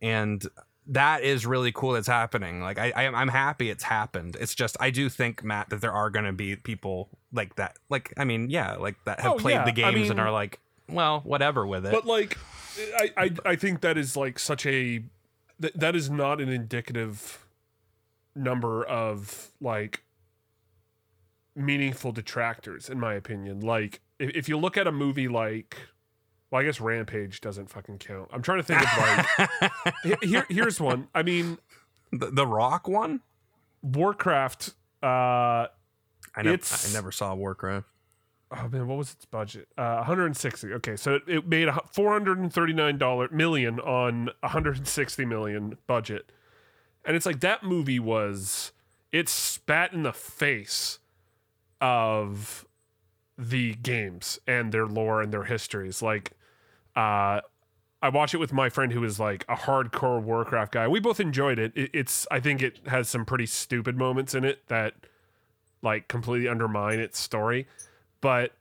[0.00, 0.46] and
[0.86, 1.92] that is really cool.
[1.92, 2.60] That's happening.
[2.62, 4.36] Like I, I I'm happy it's happened.
[4.40, 7.76] It's just I do think Mat that there are going to be people like that.
[7.90, 9.64] Like I mean, yeah, like that have Oh, played yeah.
[9.64, 11.92] the I games and are like, well, whatever with it.
[11.92, 12.38] But like,
[12.98, 15.02] I, I I think that is like such a
[15.60, 17.46] that that is not an indicative
[18.34, 20.02] number of like
[21.54, 23.60] meaningful detractors, in my opinion.
[23.60, 25.76] Like, if, if you look at a movie like,
[26.50, 28.28] well, I guess Rampage doesn't fucking count.
[28.32, 29.70] I'm trying to think of
[30.02, 31.08] like, here here's one.
[31.14, 31.58] I mean,
[32.12, 33.20] the, the Rock one.
[33.82, 34.70] Warcraft.
[35.02, 35.68] Uh, I,
[36.44, 37.86] It's- I never saw Warcraft.
[38.50, 39.68] Oh man, what was its budget?
[39.76, 40.72] Uh, 160.
[40.74, 46.32] Okay, so it, made a hu- 439 dollar million on 160 million budget,
[47.04, 48.72] and it's like that movie was
[49.12, 50.98] it spat in the face
[51.80, 52.66] of
[53.38, 56.00] the games and their lore and their histories.
[56.02, 56.32] Like,
[56.94, 57.40] uh,
[58.02, 60.88] I watched it with my friend who is like a hardcore Warcraft guy.
[60.88, 61.72] We both enjoyed it.
[61.74, 61.90] it.
[61.92, 64.94] It's I think it has some pretty stupid moments in it that
[65.82, 67.66] like completely undermine its story
[68.20, 68.52] but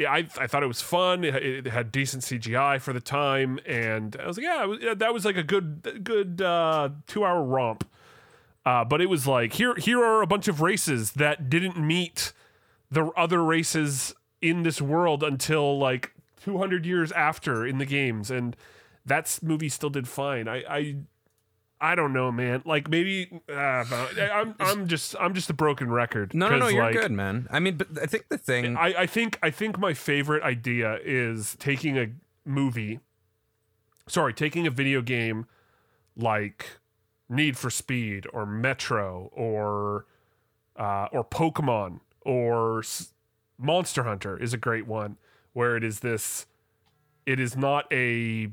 [0.00, 1.24] I I thought it was fun.
[1.24, 5.14] It, it had decent CGI for the time, and I was like, yeah, was, that
[5.14, 7.88] was like a good good uh, two hour romp.
[8.64, 12.32] Uh, but it was like here here are a bunch of races that didn't meet
[12.90, 16.12] the other races in this world until like
[16.42, 18.56] 200 years after in the games, and
[19.04, 20.48] that movie still did fine.
[20.48, 20.96] I I
[21.80, 22.62] I don't know, man.
[22.64, 26.32] Like maybe uh, I'm I'm just I'm just a broken record.
[26.34, 27.46] No, no, no, you're like, good, man.
[27.50, 28.76] I mean, but I think the thing.
[28.76, 32.08] I, I think I think my favorite idea is taking a
[32.44, 33.00] movie,
[34.06, 35.46] sorry, taking a video game
[36.16, 36.78] like
[37.28, 40.06] Need for Speed or Metro or
[40.76, 43.12] uh, or Pokemon or S-
[43.58, 45.18] Monster Hunter is a great one
[45.52, 46.46] where it is this.
[47.26, 48.48] It is not a.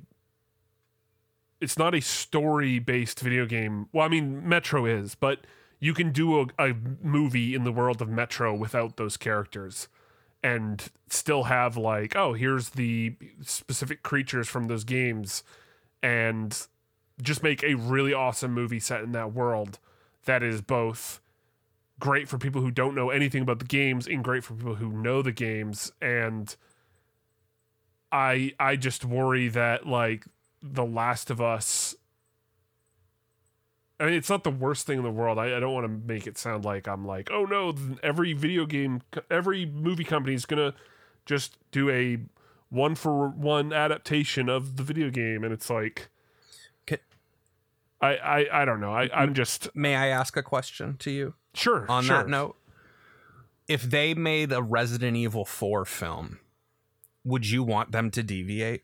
[1.64, 3.88] It's not a story based video game.
[3.92, 5.40] Well, I mean, Metro is, but
[5.80, 9.88] you can do a, a movie in the world of Metro without those characters
[10.44, 15.44] and still have like oh here's the specific creatures from those games
[16.04, 16.68] and
[17.22, 19.80] just make a really awesome movie set in that world
[20.26, 21.22] that is both
[22.00, 24.92] great for people who don't know anything about the games and great for people who
[24.92, 26.58] know the games and
[28.12, 30.26] i i just worry that like
[30.64, 31.96] the last of us
[34.00, 35.38] I mean, it's not the worst thing in the world.
[35.38, 38.66] I, I don't want to make it sound like I'm like, oh no, every video
[38.66, 40.74] game, every movie company is gonna
[41.26, 42.18] just do a
[42.70, 46.10] one for one adaptation of the video game, and it's like,
[48.02, 48.92] I I, I don't know.
[48.94, 52.18] I I'm just May I ask a question to you sure on sure.
[52.18, 52.58] that note?
[53.68, 56.40] If they made a Resident Evil 4 film,
[57.24, 58.84] would you want them to deviate?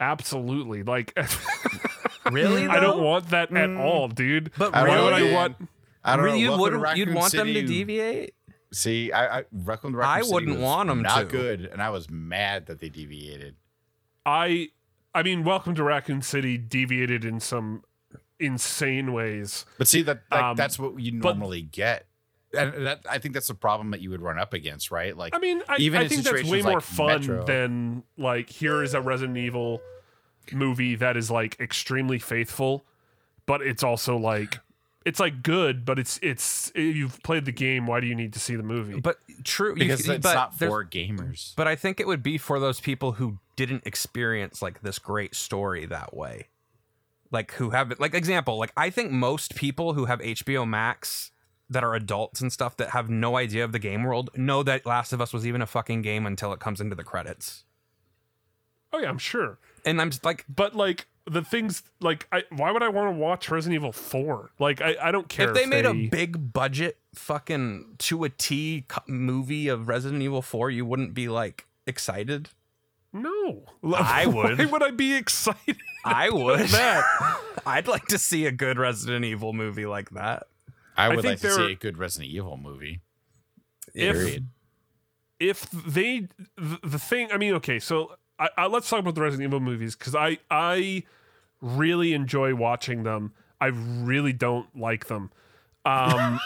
[0.00, 1.16] Absolutely, like
[2.30, 2.66] Really?
[2.66, 4.50] I don't want that at all, dude.
[4.58, 5.34] But I Why don't would know, I man.
[5.34, 5.56] want?
[6.04, 6.42] I don't Really, know.
[6.44, 6.96] you Welcome to wouldn't.
[6.98, 8.34] You'd Raccoon want them to City- deviate?
[8.72, 11.24] See, I, I Welcome to Raccoon I City wouldn't was want 'em not to.
[11.26, 13.56] good, and I was mad that they deviated.
[14.24, 14.68] I
[15.14, 17.82] I mean, Welcome to Raccoon City deviated in some
[18.40, 19.64] insane ways.
[19.78, 22.06] But see that like, Um, that's what you but- normally get,
[22.56, 25.16] and that I think that's the problem that you would run up against, right?
[25.16, 27.44] Like, I mean, I, Even I in think that's way situations more like fun Metro.
[27.46, 29.80] than like here is a Resident Evil
[30.52, 32.84] movie that is like extremely faithful,
[33.46, 34.58] but it's also like
[35.04, 37.86] it's like good, but it's it's you've played the game.
[37.86, 38.98] Why do you need to see the movie?
[39.00, 41.54] But true, you- because it's but not for gamers.
[41.56, 45.34] But I think it would be for those people who didn't experience like this great
[45.34, 46.48] story that way.
[47.32, 51.30] Like who have like example, like I think most people who have HBO Max
[51.68, 54.86] that are adults and stuff that have no idea of the game world know that
[54.86, 57.64] Last of Us was even a fucking game until it comes into the credits.
[58.92, 59.58] oh yeah, I'm sure.
[59.84, 63.18] And I'm just like But like the things like I why would I want to
[63.18, 64.50] watch Resident Evil 4?
[64.58, 68.84] Like I, I don't care if they made a big budget fucking to a T
[69.06, 72.50] movie of Resident Evil 4, you wouldn't be like excited.
[73.12, 73.62] No.
[73.94, 74.58] I would.
[74.58, 75.78] Why would I be excited?
[76.04, 76.60] I would.
[76.68, 77.04] that?
[77.66, 80.46] I'd like to see a good Resident Evil movie like that.
[80.96, 83.00] I would think like to see a good Resident Evil movie.
[83.94, 84.48] If Period.
[85.38, 89.22] if they the, the thing I mean okay so I, I let's talk about the
[89.22, 91.04] Resident Evil movies because I I
[91.60, 95.30] really enjoy watching them I really don't like them
[95.84, 96.40] um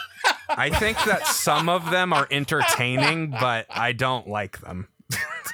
[0.49, 4.87] I think that some of them are entertaining, but I don't like them.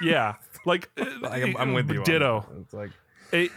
[0.01, 0.35] yeah
[0.65, 0.89] like
[1.21, 2.03] Like, I'm, I'm with you.
[2.03, 2.59] ditto that.
[2.61, 2.91] It's like
[3.31, 3.51] it,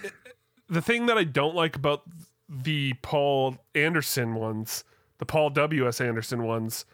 [0.68, 2.03] the thing that I don't like about
[2.49, 4.84] the Paul Anderson ones,
[5.21, 6.85] the Paul W S Anderson ones,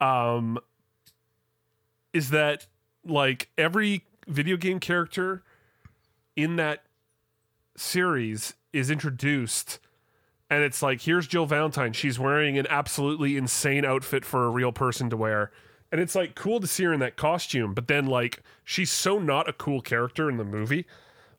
[0.00, 0.58] um,
[2.12, 2.66] is that
[3.04, 5.42] like every video game character
[6.36, 6.84] in that
[7.76, 9.80] series is introduced
[10.48, 11.92] and it's like here's Jill Valentine.
[11.92, 15.50] She's wearing an absolutely insane outfit for a real person to wear.
[15.90, 19.18] And it's like cool to see her in that costume but then like she's so
[19.18, 20.86] not a cool character in the movie.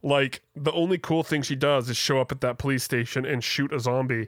[0.01, 3.43] Like the only cool thing she does is show up at that police station and
[3.43, 4.27] shoot a zombie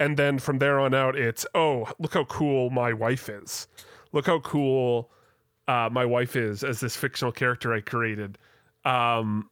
[0.00, 3.68] and then from there on out it's oh look how cool my wife is.
[4.12, 5.10] Look how cool
[5.66, 8.38] uh, my wife is as this fictional character i created.
[8.84, 9.50] Um,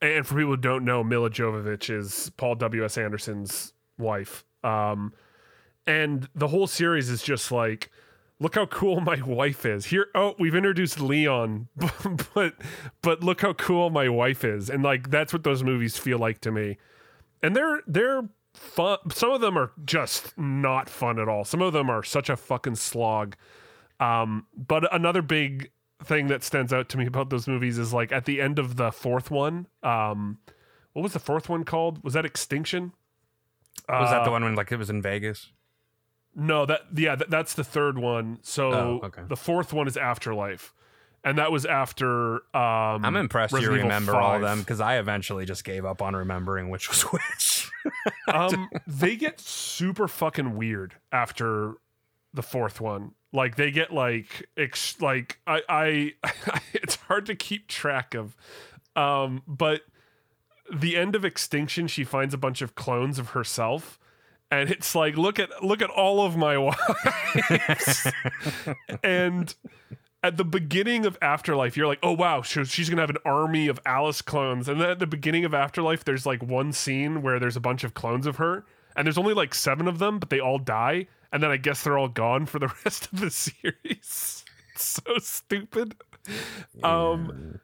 [0.00, 4.44] and for people who don't know mila jovovich is paul w.s anderson's wife.
[4.64, 5.12] Um,
[5.86, 7.90] and the whole series is just like
[8.40, 9.86] look how cool my wife is.
[9.86, 11.68] Here oh we've introduced leon
[12.34, 12.54] but
[13.02, 14.70] but look how cool my wife is.
[14.70, 16.78] And like that's what those movies feel like to me.
[17.42, 18.22] And they're they're
[18.58, 22.28] fun some of them are just not fun at all some of them are such
[22.28, 23.34] a fucking slog
[24.00, 25.70] um but another big
[26.04, 28.76] thing that stands out to me about those movies is like at the end of
[28.76, 30.38] the fourth one um
[30.92, 32.92] what was the fourth one called was that extinction
[33.88, 35.50] was that the Uh, one when like it was in Vegas?
[36.34, 38.38] no, that yeah, that, that's the third one.
[38.42, 39.22] So Oh, okay.
[39.26, 40.72] the fourth one is Afterlife,
[41.28, 42.36] and that was after.
[42.56, 45.84] Um, I'm impressed you Resident Evil remember all of them because I eventually just gave
[45.84, 47.70] up on remembering which was which.
[48.32, 51.74] um, they get super fucking weird after
[52.32, 53.12] the fourth one.
[53.32, 56.14] Like they get like ex- like I I
[56.72, 58.34] it's hard to keep track of.
[58.96, 59.82] Um, but
[60.72, 63.98] the end of Extinction, she finds a bunch of clones of herself.
[64.50, 68.06] And it's like, look at look at all of my wives.
[69.04, 69.54] and
[70.22, 73.78] at the beginning of Afterlife, you're like, oh wow, she's gonna have an army of
[73.86, 74.68] Alice clones.
[74.68, 77.84] And then at the beginning of Afterlife, there's like one scene where there's a bunch
[77.84, 78.64] of clones of her,
[78.96, 81.82] and there's only like seven of them, but they all die, and then I guess
[81.82, 84.44] they're all gone for the rest of the series.
[84.80, 85.96] So stupid.
[86.84, 87.58] Um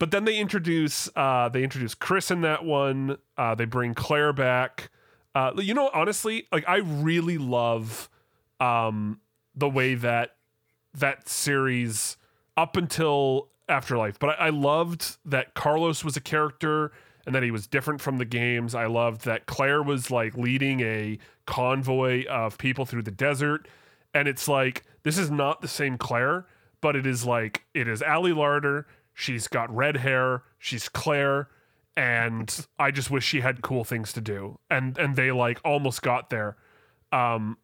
[0.00, 3.18] but then they introduce uh they introduce Chris in that one.
[3.36, 4.90] Uh they bring Claire back.
[5.36, 8.10] Uh you know honestly, like I really love
[8.58, 9.20] um
[9.54, 10.34] the way that
[10.94, 12.16] that series
[12.56, 14.18] up until Afterlife.
[14.18, 16.92] But I, I loved that Carlos was a character
[17.26, 18.74] and that he was different from the games.
[18.74, 23.68] I loved that Claire was like leading a convoy of people through the desert.
[24.14, 26.46] And it's like, this is not the same Claire,
[26.80, 28.84] but it is like, it is Ali Larter.
[29.12, 30.44] She's got red hair.
[30.58, 31.48] She's Claire.
[31.96, 34.58] And I just wish she had cool things to do.
[34.70, 36.56] And and they like almost got there.
[37.12, 37.58] Um,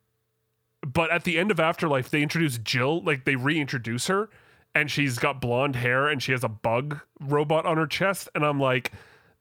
[0.86, 4.28] but at the end of Afterlife, they introduce Jill, like they reintroduce her,
[4.74, 8.44] and she's got blonde hair and she has a bug robot on her chest, and
[8.44, 8.92] I'm like,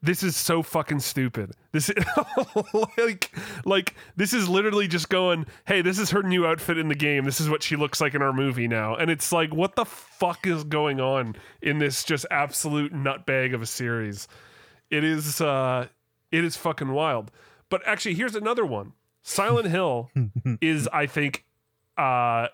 [0.04, 1.54] this is so fucking stupid.
[1.72, 1.96] This is
[2.98, 3.32] like
[3.64, 7.24] like this is literally just going, hey, this is her new outfit in the game.
[7.24, 8.96] This is what she looks like in our movie now.
[8.96, 13.62] And it's like, what the fuck is going on in this just absolute nutbag of
[13.62, 14.28] a series?
[14.90, 15.88] It is uh
[16.34, 17.32] it is fucking wild.
[17.70, 18.92] But actually, here's another one.
[19.24, 20.12] Silent Hill
[20.62, 21.46] is, I think,
[21.98, 22.48] uh,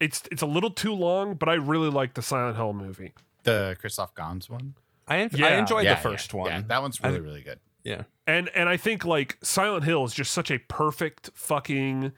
[0.00, 3.12] it's it's a little too long, but I really like the Silent Hill movie.
[3.44, 4.74] The Christoph Gans one.
[5.06, 6.50] I, en- I enjoyed Yeah, the first yeah, one.
[6.50, 7.58] Yeah, that one's I- really really good.
[7.84, 8.02] yeah.
[8.26, 12.12] and and I think like Silent Hill is just such a perfect fucking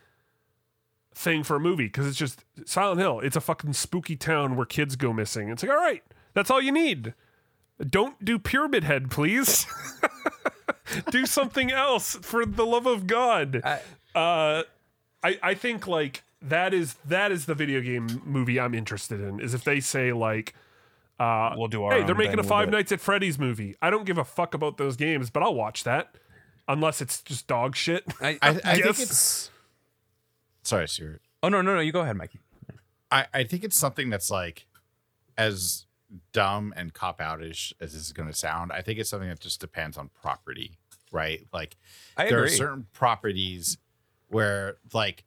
[1.15, 3.19] thing for a movie because it's just Silent Hill.
[3.21, 5.49] It's a fucking spooky town where kids go missing.
[5.49, 6.03] It's like all right,
[6.35, 7.15] that's all you need.
[7.85, 9.67] Don't do Pyramid Head, please.
[11.11, 13.61] do something else for the love of God.
[13.65, 14.63] uh,
[15.23, 19.41] I I think like that is that is the video game movie I'm interested in.
[19.41, 20.55] Is if they say like.
[21.21, 22.73] Uh, We'll do our Hey, they're making a Five do.
[22.73, 23.77] Nights at Freddy's movie.
[23.81, 26.17] I don't give a fuck about those games, but I'll watch that.
[26.67, 28.03] Unless it's just dog shit.
[28.21, 29.51] I, I, I think guess- it's.
[30.65, 31.21] Sorry, Stuart.
[31.43, 31.81] oh no no no!
[31.81, 32.41] You go ahead, Mikey.
[33.11, 34.67] I, I think it's something that's like
[35.37, 35.87] as
[36.33, 39.41] dumb and cop outish as this is going to sound, I think it's something that
[39.41, 40.79] just depends on property,
[41.13, 41.47] right?
[41.53, 41.77] Like
[42.17, 42.53] I there agree.
[42.53, 43.79] are certain properties
[44.29, 45.25] where, like,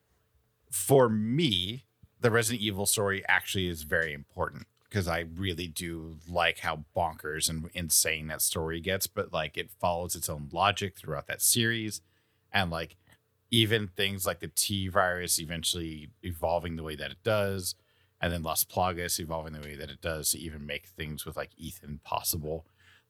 [0.72, 1.86] for me,
[2.20, 7.50] the Resident Evil story actually is very important because I really do like how bonkers
[7.50, 12.02] and insane that story gets, but like it follows its own logic throughout that series.
[12.52, 12.96] And like
[13.52, 17.76] even things like the T virus eventually evolving the way that it does,
[18.22, 21.38] and then Las Plagas evolving the way that it does to even make things with
[21.38, 22.66] like Ethan possible.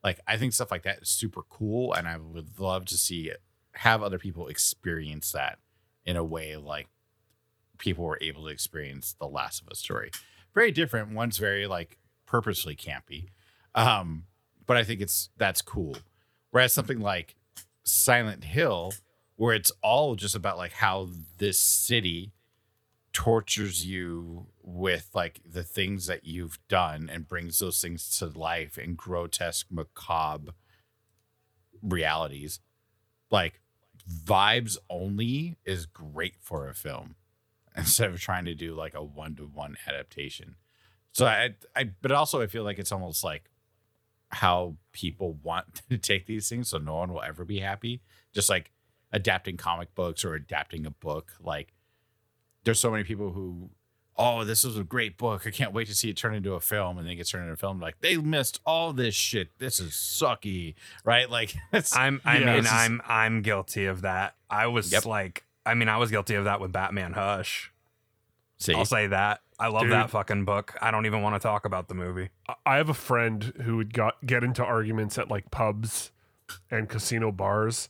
[0.06, 3.32] Like I think stuff like that is super cool, and I would love to see
[3.74, 5.58] have other people experience that
[6.06, 6.88] in a way like
[7.80, 10.12] people were able to experience the Last of Us story.
[10.54, 11.16] Very different.
[11.16, 11.98] One's very like
[12.28, 13.30] purposely campy,
[13.74, 14.26] um,
[14.68, 15.98] but I think it's that's cool.
[16.52, 17.36] Whereas something like
[17.84, 18.94] Silent Hill,
[19.38, 22.32] where it's all just about like how this city
[23.16, 28.78] tortures you with like the things that you've done and brings those things to life
[28.78, 30.52] in grotesque, macabre
[31.82, 32.60] realities.
[33.32, 33.62] Like
[34.26, 37.16] vibes only is great for a film
[37.78, 40.56] instead of trying to do like a one to one adaptation.
[41.14, 43.50] So I, I, but also I feel like it's almost like
[44.28, 48.02] how people want to take these things, so no one will ever be happy.
[48.34, 48.74] Just like
[49.14, 51.32] adapting comic books or adapting a book.
[51.40, 51.75] Like
[52.66, 53.70] there's so many people who,
[54.18, 55.48] oh, this was a great book.
[55.48, 57.44] I can't wait to see it turn into a film, and then it gets turned
[57.44, 57.80] into a film.
[57.80, 59.50] Like they missed all this shit.
[59.60, 61.30] This is sucky, right?
[61.30, 64.36] Like it's, I'm I Yeah, mean this I'm I'm guilty of that.
[64.50, 65.06] I was Yep.
[65.06, 67.72] like I mean I was guilty of that with Batman Hush.
[68.58, 69.42] see, I'll say that.
[69.58, 69.94] I love Dude.
[69.94, 70.76] that fucking book.
[70.82, 72.30] I don't even want to talk about the movie.
[72.50, 76.12] I- I have a friend who would got, get into arguments at like pubs
[76.70, 77.88] and casino bars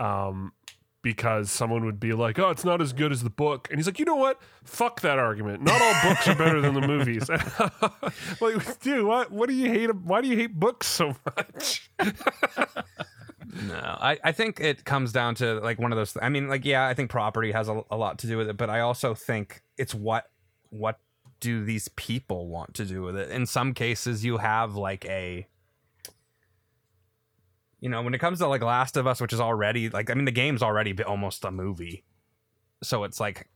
[0.00, 0.52] um,
[1.08, 3.66] because someone would be like, oh, it's not as good as the book.
[3.70, 4.38] And he's like, you know what?
[4.62, 5.62] Fuck that argument.
[5.62, 7.30] Not all books are better than the movies.
[8.42, 9.94] like, dude, what, what do you hate?
[9.94, 11.90] Why do you hate books so much?
[13.66, 16.14] No, I, I think it comes down to like one of those.
[16.20, 18.58] I mean, like yeah, I think property has a, a lot to do with it,
[18.58, 20.30] but I also think it's what
[20.68, 21.00] what
[21.40, 23.30] do these people want to do with it?
[23.30, 25.46] In some cases, you have like a
[27.80, 30.14] you know when it comes to like Last of Us, which is already like I
[30.14, 32.04] mean the game's already almost a movie,
[32.82, 33.48] so it's like.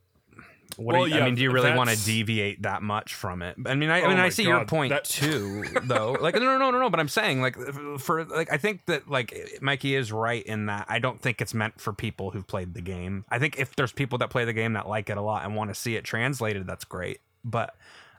[0.76, 3.42] What Well, do you, I mean, do you really want to deviate that much from
[3.42, 3.56] it?
[3.66, 6.12] I mean, I, I Oh mean, I my see your point that- too, though.
[6.18, 6.88] Like, no, no, no, no, no.
[6.88, 7.58] But I'm saying, like,
[7.98, 11.52] for like, I think that like Mikey is right in that I don't think it's
[11.52, 13.26] meant for people who've played the game.
[13.28, 15.54] I think if there's people that play the game that like it a lot and
[15.54, 17.18] want to see it translated, that's great.
[17.44, 17.76] But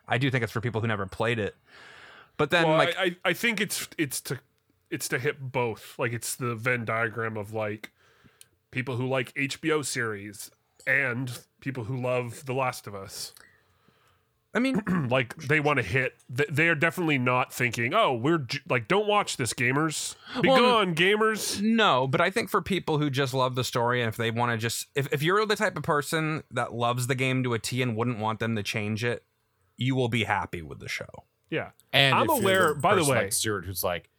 [0.07, 1.55] I do think it's for people who never played it.
[2.37, 4.37] But then, well, like, I, I, I think it's it's to
[4.93, 5.95] it's to hit both.
[5.97, 7.91] Like it's the Venn diagram of like
[8.71, 10.51] people who like HBO series
[10.85, 13.33] and people who love The Last of Us.
[14.55, 16.13] I mean, like they want to hit.
[16.29, 20.15] They are definitely not thinking, "Oh, we're j- like, don't watch this, gamers.
[20.41, 24.01] Be Well, gone, gamers." No, but I think for people who just love the story
[24.01, 27.07] and if they want to just if, if you're the type of person that loves
[27.07, 29.23] the game to a T and wouldn't want them to change it,
[29.75, 31.23] you will be happy with the show.
[31.49, 32.73] Yeah, And I'm if you're aware.
[32.73, 34.09] By the way, like Stuart, who's like,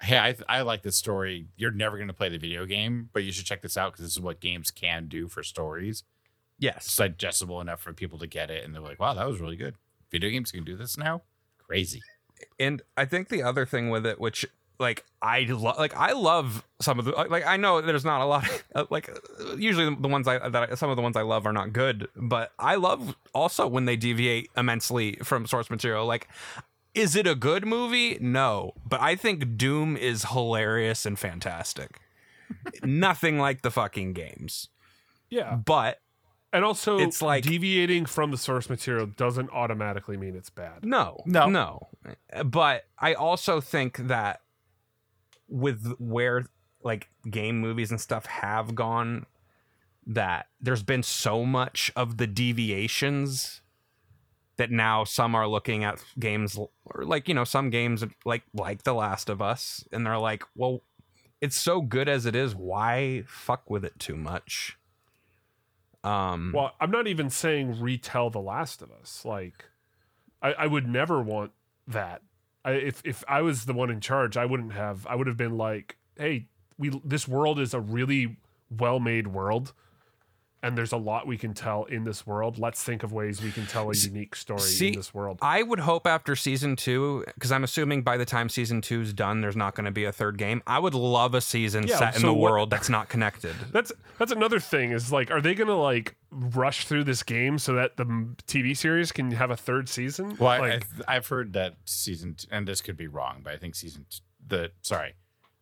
[0.00, 1.46] "Hey, I, I like this story.
[1.56, 4.04] You're never going to play the video game, but you should check this out because
[4.06, 6.00] this is what games can do for stories.
[6.00, 6.04] It's
[6.58, 6.96] Yes.
[6.96, 9.76] digestible enough for people to get it, and they're like, wow, that was really good.
[10.10, 11.22] Video games can do this now.
[11.58, 12.02] Crazy.
[12.58, 14.46] And I think the other thing with it which
[14.78, 18.24] like I love like I love some of the like I know there's not a
[18.24, 21.16] lot of, uh, like uh, usually the ones I that I, some of the ones
[21.16, 25.68] I love are not good, but I love also when they deviate immensely from source
[25.68, 26.28] material like
[26.94, 28.18] is it a good movie?
[28.20, 32.00] No, but I think Doom is hilarious and fantastic.
[32.82, 34.68] Nothing like the fucking games.
[35.28, 36.00] yeah, But
[36.52, 40.84] and also It's like- deviating from the source material doesn't automatically mean it's bad.
[40.84, 41.48] No, No.
[41.48, 41.88] no.
[42.44, 44.40] But I also think that
[45.48, 46.46] with where
[46.82, 49.26] like game movies and stuff have gone,
[50.06, 53.60] that there's been so much of the deviations
[54.60, 58.82] that now some are looking at games or like you know some games like like
[58.82, 60.82] The Last of Us, and they're like, well,
[61.40, 62.54] it's so good as it is.
[62.54, 64.76] Why fuck with it too much?
[66.04, 69.24] Um, Well, I'm not even saying retell The Last of Us.
[69.24, 69.64] Like,
[70.42, 71.52] I, I would never want
[71.88, 72.20] that.
[72.62, 75.06] I, if if I was the one in charge, I wouldn't have.
[75.06, 78.36] I would have been like, "Hey, we this world is a really
[78.68, 79.72] well made world.
[80.62, 82.58] And there's a lot we can tell in this world.
[82.58, 85.38] Let's think of ways we can tell a unique story see, in this world.
[85.40, 89.40] I would hope after season two, because I'm assuming by the time season two's done,
[89.40, 90.62] there's not going to be a third game.
[90.66, 93.54] I would love a season Yeah, set in the what- world that's not connected.
[93.72, 97.74] That's that's another thing is like, are they gonna like rush through this game so
[97.74, 98.04] that the
[98.46, 100.36] TV series can have a third season?
[100.38, 103.52] Well, I, like, I, I've heard that season, t- and this could be wrong, but
[103.54, 105.14] I think season t- the sorry,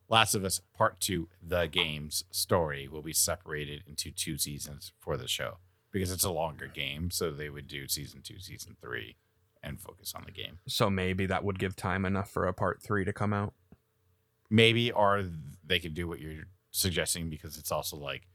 [0.09, 5.17] Last of Us Part Two, the game's story will be separated into two seasons for
[5.17, 5.59] the show
[5.93, 7.11] because it's a longer game.
[7.11, 9.17] So they would do season two, season three,
[9.63, 10.61] and focus on the game.
[10.67, 13.53] So maybe that would give time enough for a part three to come out.
[14.51, 15.25] Maybe, or
[15.65, 18.29] they could do what you're suggesting because it's also like,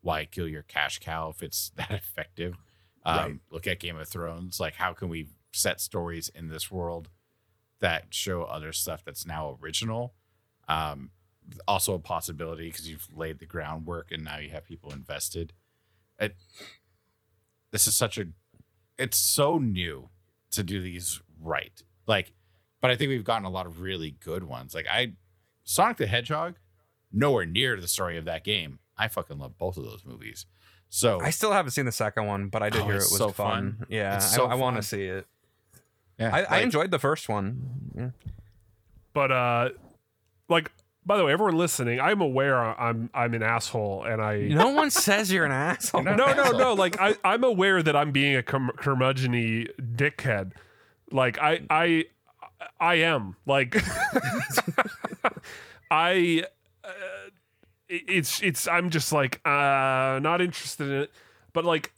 [0.00, 2.56] why kill your cash cow if it's that effective?
[3.04, 3.38] Um, Right.
[3.50, 4.58] Look at Game of Thrones.
[4.58, 7.08] Like, how can we set stories in this world
[7.80, 10.14] that show other stuff that's now original?
[10.68, 11.10] Um,
[11.66, 15.52] also a possibility because you've laid the groundwork and now you have people invested.
[16.18, 16.36] It,
[17.70, 18.26] this is such a,
[18.98, 20.10] it's so new
[20.52, 21.82] to do these right.
[22.06, 22.32] Like,
[22.80, 24.74] but I think we've gotten a lot of really good ones.
[24.74, 25.12] Like I,
[25.64, 26.56] Sonic the Hedgehog,
[27.12, 28.78] nowhere near the story of that game.
[28.96, 30.46] I fucking love both of those movies.
[30.88, 33.16] So I still haven't seen the second one, but I did Oh, hear it was
[33.16, 33.76] so fun.
[33.78, 33.86] fun.
[33.88, 35.26] Yeah, It's I, I want to see it.
[36.18, 37.92] yeah, I, I enjoyed the first one.
[37.96, 38.10] Yeah.
[39.12, 39.68] but uh,
[40.48, 40.72] like
[41.04, 44.90] by the way, everyone listening, I'm aware I'm I'm an asshole, and I No one
[44.90, 46.02] says you're an asshole.
[46.02, 50.52] no no no like I I'm aware that I'm being a curm- curmudgeony dickhead.
[51.10, 52.04] Like I I
[52.78, 53.76] I am like
[55.90, 56.44] I.
[56.84, 56.90] Uh,
[57.88, 61.12] it's it's I'm just like uh not interested in it,
[61.52, 61.92] but like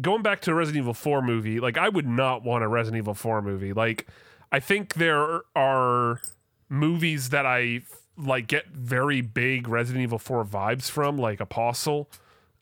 [0.00, 3.02] going back to a Resident Evil 4 movie, like I would not want a Resident
[3.02, 3.72] Evil 4 movie.
[3.72, 4.06] Like
[4.52, 6.20] I think there are
[6.68, 7.80] movies that I
[8.16, 12.10] like get very big Resident Evil 4 vibes from, like Apostle,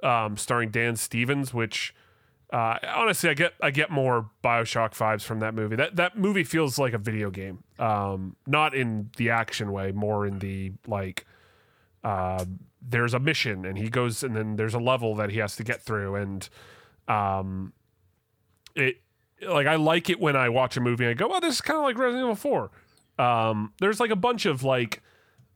[0.03, 1.95] um, starring Dan Stevens, which
[2.53, 5.77] uh, honestly I get I get more Bioshock vibes from that movie.
[5.77, 10.27] That that movie feels like a video game, um, not in the action way, more
[10.27, 11.27] in the like
[12.03, 12.45] uh,
[12.87, 15.65] there's a mission and he goes and then there's a level that he has to
[15.65, 16.51] get through and
[17.09, 17.73] um
[18.77, 19.01] it
[19.49, 21.61] like I like it when I watch a movie and I go, oh, this is
[21.61, 22.71] kind of like Resident Evil 4.
[23.19, 25.03] Um, there's like a bunch of like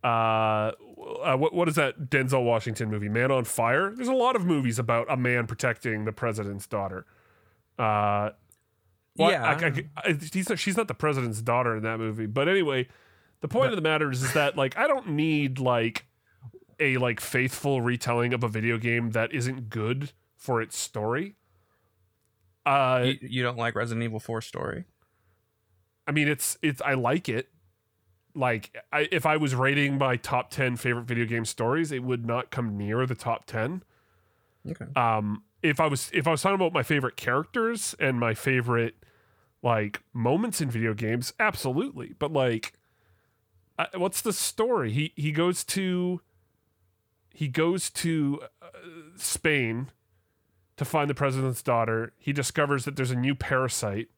[0.04, 3.92] uh, uh what what is that Denzel Washington movie, Man on Fire?
[3.94, 7.04] There's a lot of movies about a man protecting the president's daughter.
[7.78, 8.30] Uh
[9.16, 9.44] well, Yeah.
[9.44, 10.18] I- I- I-
[10.48, 12.26] not, she's not the president's daughter in that movie.
[12.26, 12.86] But anyway,
[13.40, 16.06] the point of the matter is, is that like I don't need like
[16.78, 21.34] a like faithful retelling of a video game that isn't good for its story.
[22.64, 24.84] Uh, You, you don't like Resident Evil 4 story?
[26.06, 27.48] I mean, it's it's I like it.
[28.38, 32.24] Like, I, if I was rating my top ten favorite video game stories, it would
[32.24, 33.82] not come near the top ten.
[34.68, 34.86] Okay.
[34.94, 38.94] Um, if I was if I was talking about my favorite characters and my favorite
[39.62, 42.14] like moments in video games, absolutely.
[42.18, 42.74] But like,
[43.78, 44.92] I, what's the story?
[44.92, 46.20] He he goes to
[47.34, 48.66] he goes to uh,
[49.16, 49.90] Spain
[50.76, 52.12] to find the president's daughter.
[52.18, 54.08] He discovers that there's a new parasite.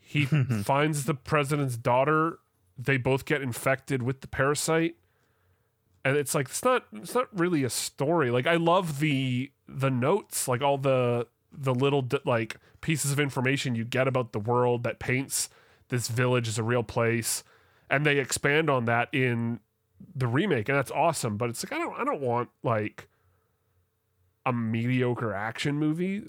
[0.00, 0.24] He
[0.64, 2.38] finds the president's daughter.
[2.76, 4.96] They both get infected with the parasite.
[6.04, 8.30] And it's like it's not it's not really a story.
[8.30, 13.74] Like I love the the notes, like all the the little like pieces of information
[13.74, 15.48] you get about the world that paints
[15.88, 17.42] this village as a real place.
[17.88, 19.60] And they expand on that in
[20.14, 23.08] the remake and that's awesome, but it's like I don't I don't want like
[24.44, 26.24] a mediocre action movie.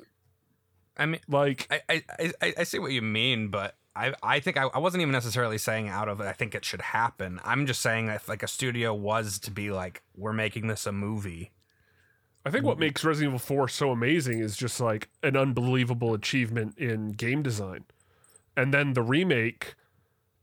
[0.97, 4.57] I mean, Like I, I, I, I see what you mean, but I, I think
[4.57, 7.39] I, I wasn't even necessarily saying out of I think it should happen.
[7.43, 10.91] I'm just saying if like a studio was to be like, we're making this a
[10.91, 11.51] movie.
[12.45, 16.77] I think what makes Resident Evil 4 so amazing is just like an unbelievable achievement
[16.77, 17.85] in game design.
[18.55, 19.73] And then the remake,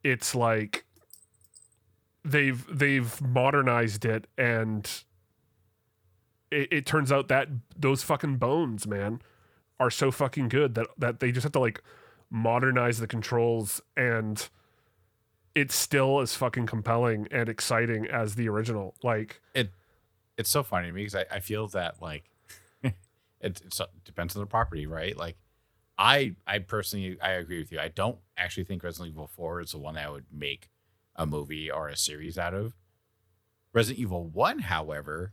[0.03, 0.85] it's like
[2.25, 5.05] they've they've modernized it and
[6.51, 9.23] it, it turns out that those fucking bones, man,
[9.79, 11.83] are so fucking good that that they just have to like
[12.33, 14.49] modernize the controls and
[15.55, 18.95] it's still as fucking compelling and exciting as the original.
[19.03, 19.71] Like it
[20.39, 22.31] it's so funny to me because I, I feel that like
[22.83, 22.95] it,
[23.41, 25.15] it uh, depends on the property, right?
[25.15, 25.37] Like
[25.99, 27.79] I I personally I agree with you.
[27.79, 30.71] I don't actually think Resident Evil 4 is the one I would make
[31.15, 32.75] a movie or a series out of.
[33.75, 35.33] Resident Evil 1, however,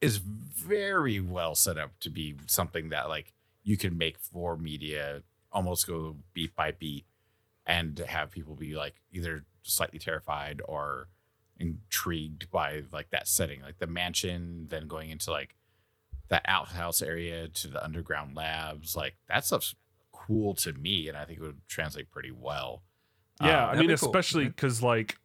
[0.00, 5.22] is very well set up to be something that like you can make for media
[5.52, 7.04] almost go beat by beat
[7.66, 11.08] and have people be like either slightly terrified or
[11.58, 15.54] intrigued by like that setting like the mansion then going into like
[16.28, 18.96] that outhouse area to the underground labs.
[18.96, 19.74] Like that stuff's
[20.12, 22.82] cool to me, and I think it would translate pretty well.
[23.40, 25.18] Yeah, Um, I mean, be especially because like,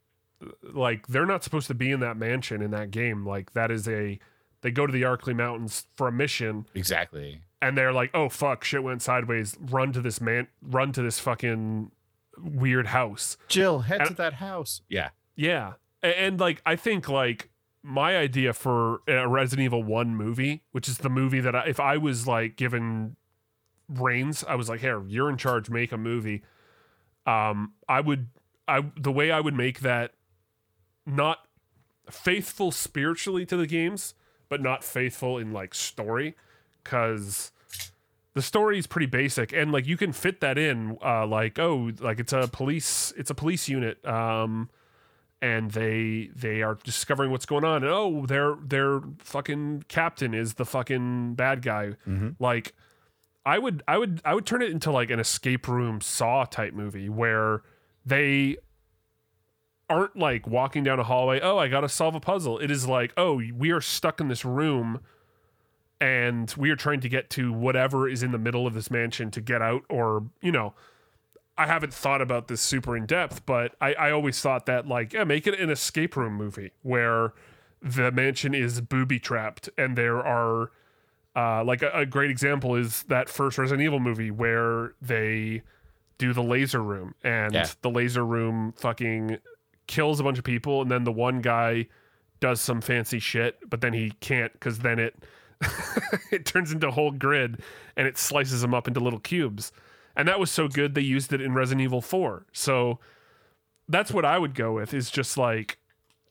[0.62, 3.26] like they're not supposed to be in that mansion in that game.
[3.26, 4.20] Like that is a,
[4.62, 7.42] they go to the Arklay Mountains for a mission, exactly.
[7.62, 9.56] and they're like, oh fuck, shit went sideways.
[9.60, 11.92] Run to this man, run to this fucking
[12.40, 13.38] weird house.
[13.48, 14.82] Jill, head And- to that house.
[14.90, 17.50] Yeah, Yeah, A- and, like I think like
[17.84, 21.80] my idea for a Resident Evil One movie, which is the movie that I, if
[21.80, 23.16] I was like given
[23.88, 26.44] reins, I was like, here, you're in charge, make a movie.
[27.26, 28.28] Um, I would,
[28.68, 30.14] I the way I would make that
[31.06, 31.40] not
[32.10, 34.14] faithful spiritually to the games,
[34.50, 36.36] but not faithful in like story,
[36.84, 37.52] because
[38.34, 41.92] the story is pretty basic and like you can fit that in uh like oh
[42.00, 44.70] like it's a police it's a police unit um
[45.42, 50.54] and they they are discovering what's going on and oh their their fucking captain is
[50.54, 51.94] the fucking bad guy.
[52.40, 52.76] Like
[53.44, 56.74] i would i would i would turn it into like an escape room saw type
[56.76, 57.64] movie where
[58.06, 58.58] they
[59.90, 63.14] aren't like walking down a hallway oh i gotta solve a puzzle it is like
[63.18, 65.00] oh we are stuck in this room
[66.00, 69.32] and we are trying to get to whatever is in the middle of this mansion
[69.32, 70.74] to get out or you know
[71.58, 75.14] i haven't thought about this super in depth but i, I always thought that like
[75.14, 77.34] yeah, make it an escape room movie where
[77.82, 80.72] the mansion is booby trapped and there are
[81.36, 85.62] uh, like a, a great example is that first resident evil movie where they
[86.18, 87.68] do the laser room and Yeah.
[87.84, 89.38] the laser room fucking
[89.88, 91.88] kills a bunch of people and then the one guy
[92.40, 95.16] does some fancy shit but then he can't because then it
[96.32, 97.62] it turns into a whole grid
[97.96, 99.72] and it slices them up into little cubes.
[100.16, 102.46] And that was so good they used it in Resident Evil 4.
[102.52, 103.00] So
[103.88, 105.78] that's what I would go with is just like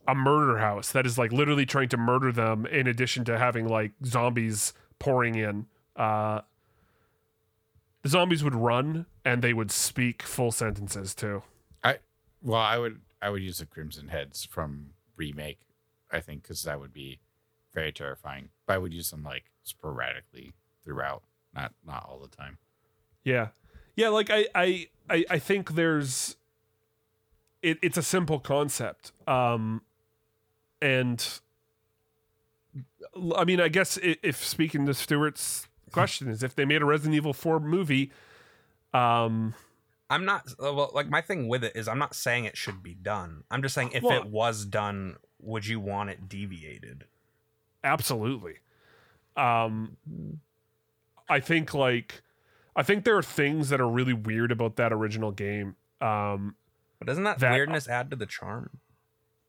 [0.08, 3.66] a murder house that is like literally trying to murder them in addition to having
[3.66, 5.66] like zombies pouring in.
[5.94, 6.40] Uh
[8.02, 11.42] the zombies would run and they would speak full sentences too.
[11.82, 11.98] I
[12.42, 15.58] well, I would I would use the Crimson Heads from remake.
[16.12, 17.18] I think because that would be
[17.74, 18.50] very terrifying.
[18.66, 20.54] But I would use them like sporadically
[20.84, 22.58] throughout, not not all the time.
[23.24, 23.48] Yeah.
[23.96, 26.36] Yeah, like I I I, I think there's
[27.62, 29.10] it, it's a simple concept.
[29.26, 29.82] Um
[30.80, 31.26] and
[33.36, 36.84] I mean, I guess i- if speaking to Stuart's question is if they made a
[36.84, 38.12] Resident Evil 4 movie,
[38.94, 39.54] um
[40.08, 40.90] I'm not uh, well.
[40.94, 43.44] Like my thing with it is, I'm not saying it should be done.
[43.50, 47.04] I'm just saying if Well- it was done, would you want it deviated?
[47.84, 48.54] absolutely.
[49.36, 49.96] Um
[51.28, 52.22] I think like
[52.74, 55.76] I think there are things that are really weird about that original game.
[56.00, 56.56] Um
[56.98, 58.80] But doesn't that, That- weirdness add to the charm?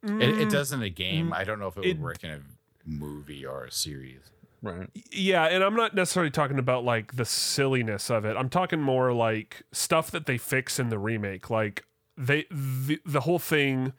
[0.03, 1.33] It, mm, it does in a game.
[1.33, 2.41] I don't know if it would work in a
[2.85, 4.29] movie or a series.
[4.61, 4.89] Right.
[5.11, 8.35] Yeah, and I'm not necessarily talking about like the silliness of it.
[8.35, 11.49] I'm talking more like stuff that they fix in the remake.
[11.49, 11.85] Like
[12.17, 13.93] they the, the whole thing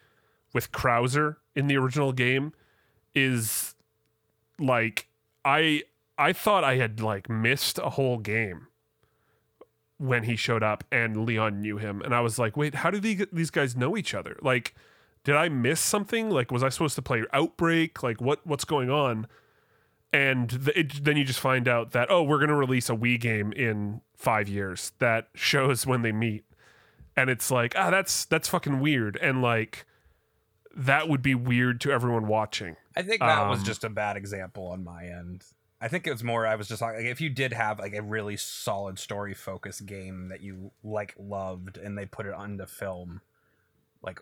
[0.53, 2.53] with Krauser in the original game
[3.15, 3.77] is
[4.59, 5.07] like
[5.45, 5.85] I
[6.17, 8.67] I thought I had like missed a whole game
[9.99, 12.99] when he showed up and Leon knew him and I was like, "Wait, how do
[12.99, 14.75] they, these guys know each other?" Like
[15.23, 16.31] did I miss something?
[16.31, 18.03] Like was I supposed to play Outbreak?
[18.03, 19.29] Like what what's going on?
[20.13, 22.95] And th- it, then you just find out that oh we're going to release a
[22.95, 26.45] wii game in five years that shows when they meet
[27.17, 29.85] and it's like ah that's that's fucking weird and like
[30.75, 34.17] that would be weird to everyone watching I think that was Um, just a bad
[34.17, 35.45] example on my end.
[35.81, 36.45] I think it was more.
[36.45, 40.31] I was just like, if you did have like a really solid story focused game
[40.31, 43.21] that you like loved, and they put it onto film,
[44.03, 44.21] like,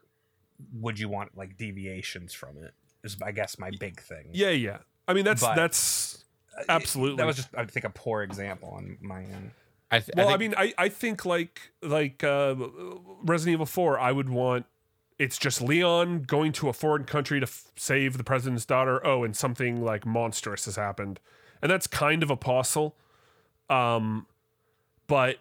[0.75, 2.75] would you want like deviations from it?
[3.03, 4.27] Is I guess my big thing.
[4.35, 4.79] yeah yeah
[5.09, 6.25] i mean that's But- that's
[6.69, 9.51] absolutely That was just I think a poor example on my end.
[9.91, 12.55] I, th- well i, think- mean I, I think like like uh
[13.23, 14.67] resident evil 4 i would want
[15.19, 19.01] it's just leon going to a foreign country to f- save the president's daughter.
[19.07, 21.21] Oh and something like monstrous has happened.
[21.63, 22.97] And that's kind of apostle
[23.71, 24.27] um
[25.07, 25.37] but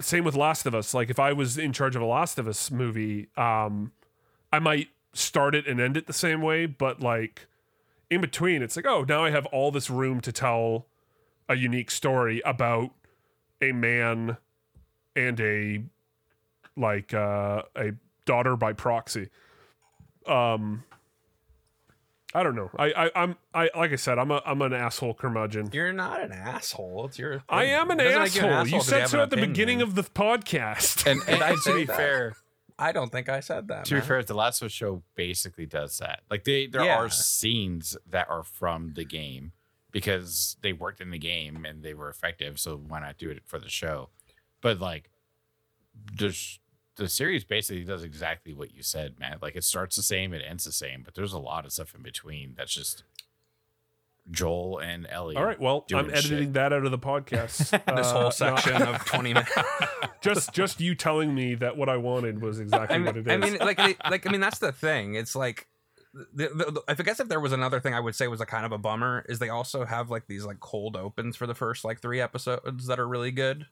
[0.00, 0.92] same with last of us.
[0.94, 3.92] Like if i was in charge of a last of us movie um
[4.52, 7.46] i might start it and end it the same way but like
[8.14, 10.86] in between it's like oh now i have all this room to tell
[11.48, 12.90] a unique story about
[13.60, 14.36] a man
[15.16, 15.82] and a
[16.76, 17.92] like uh a
[18.24, 19.28] daughter by proxy
[20.26, 20.82] um
[22.34, 25.14] i don't know i, I i'm i like i said i'm a i'm an asshole
[25.14, 27.06] curmudgeon You're not an asshole.
[27.06, 27.42] It's your.
[27.48, 29.88] i am an It doesn't asshole you said so at the beginning opinion.
[29.88, 31.96] of the podcast and, and, I and to be that?
[31.96, 32.34] fair,
[32.78, 33.84] I don't think I said that.
[33.86, 36.20] to be fair, the Last of Us show basically does that.
[36.30, 36.96] Like they, there Yeah.
[36.96, 39.52] are scenes that are from the game,
[39.92, 42.58] because they worked in the game and they were effective.
[42.58, 44.08] So why not do it for the show?
[44.60, 45.10] But like,
[46.16, 46.58] there's
[46.96, 49.38] the series basically does exactly what you said, man.
[49.40, 51.94] Like it starts the same, it ends the same, but there's a lot of stuff
[51.94, 53.04] in between that's just
[54.30, 55.36] Joel and Ellie.
[55.36, 56.52] All right, well, I'm editing shit.
[56.54, 57.70] that out of the podcast.
[57.96, 59.52] This Uh, whole no, section of 20 minutes.
[60.22, 63.26] just just you telling me that what I wanted was exactly I mean, what it
[63.26, 63.32] is.
[63.32, 63.78] I mean, like,
[64.10, 65.14] like, I mean, that's the thing.
[65.14, 65.66] It's like,
[66.14, 68.46] the, the, the- I guess if there was another thing I would say was a
[68.46, 71.54] kind of a bummer is they also have like these like cold opens for the
[71.54, 73.66] first like three episodes that are really good,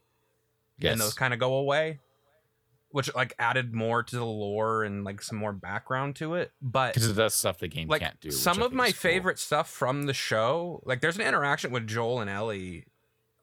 [0.78, 0.92] Yes.
[0.92, 2.00] and those kind of go away,
[2.92, 6.52] which like added more to the lore and like some more background to it.
[6.60, 8.30] But because it does stuff the game like can't do.
[8.30, 8.92] some of my cool.
[8.92, 12.84] favorite stuff from the show like there's an interaction with joel and ellie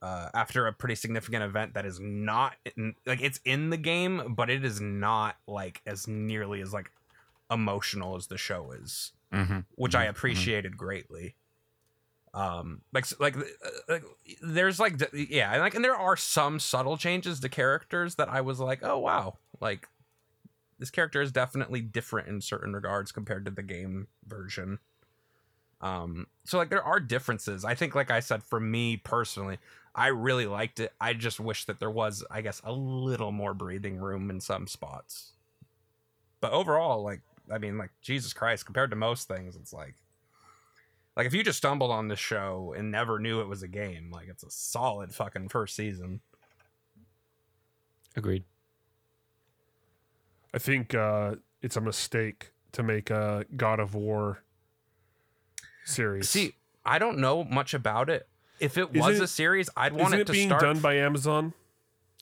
[0.01, 4.33] uh, after a pretty significant event that is not in, like it's in the game
[4.33, 6.89] but it is not like as nearly as like
[7.51, 10.09] emotional as the show is Mhm, which mhm, i mhm.
[10.09, 11.35] appreciated greatly
[12.33, 13.41] um like like, uh,
[13.87, 14.03] like
[14.41, 18.39] there's like yeah and like and there are some subtle changes to characters that i
[18.39, 19.35] was like oh wow.
[19.59, 19.87] Like
[20.77, 24.79] this character is definitely different in certain regards compared to the game version.
[25.81, 27.65] Um so like there are differences.
[27.65, 29.57] I think like i said for me personally
[29.95, 30.93] i really liked it.
[31.01, 34.67] I just wish that there was i guess a little more breathing room in some
[34.67, 35.33] spots.
[36.41, 37.21] But overall like
[37.51, 39.95] i mean like jesus christ compared to most things it's like
[41.19, 44.09] like if you just stumbled on this show and never knew it was a game
[44.09, 46.21] like it's a solid fucking first season
[48.15, 48.45] Agreed.
[50.53, 54.43] I think uh, it's a mistake to make a God of War
[55.83, 56.29] series.
[56.29, 56.53] see
[56.85, 58.27] i don't know much about it
[58.61, 60.95] if it Isn't was a series i'd want it it to being start done by
[60.95, 61.53] Amazon?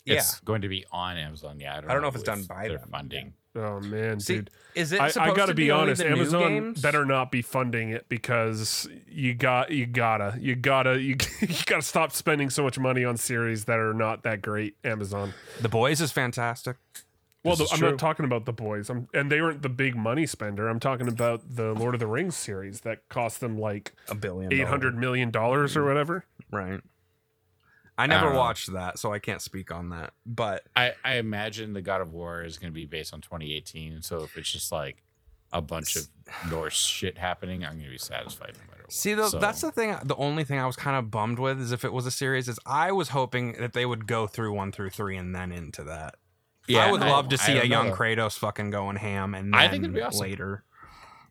[0.05, 1.59] yeah It's going to be on Amazon.
[1.59, 2.89] Yeah, I don't, I don't know if it's done by their them.
[2.89, 3.33] funding.
[3.57, 4.51] Oh man, See, dude.
[4.75, 6.01] is it I, I gotta to be, only honest.
[6.03, 11.55] Amazon better not be funding it because you got you gotta you gotta you, you
[11.65, 14.75] gotta stop spending so much money on series that are not that great.
[14.83, 15.33] Amazon.
[15.59, 16.77] the boys is fantastic
[17.43, 17.89] Well, the, is I'm true.
[17.91, 18.89] not talking about the boys.
[18.89, 20.67] I'm, and they weren't the big money spender.
[20.67, 24.53] I'm talking about the Lord of the Rings series that cost them like a billion
[24.53, 26.25] eight hundred million dollars or whatever.
[26.51, 26.81] Right.
[27.97, 30.13] I never don't watched that, so I can't speak on that.
[30.25, 34.01] But I, I imagine the God of War is going to be based on 2018.
[34.03, 35.03] So if it's just like
[35.51, 36.07] a bunch of
[36.49, 38.91] Norse shit happening, I'm going to be satisfied no matter what.
[38.91, 39.95] see, the, So- that's the thing.
[40.03, 42.47] The only thing I was kind of bummed with is if it was a series,
[42.47, 45.83] is I was hoping that they would go through one through three and then into
[45.85, 46.15] that.
[46.67, 47.95] Yeah, I would I- love to see a young though.
[47.95, 50.21] Kratos fucking going ham, and then I think it'd be awesome.
[50.21, 50.63] later.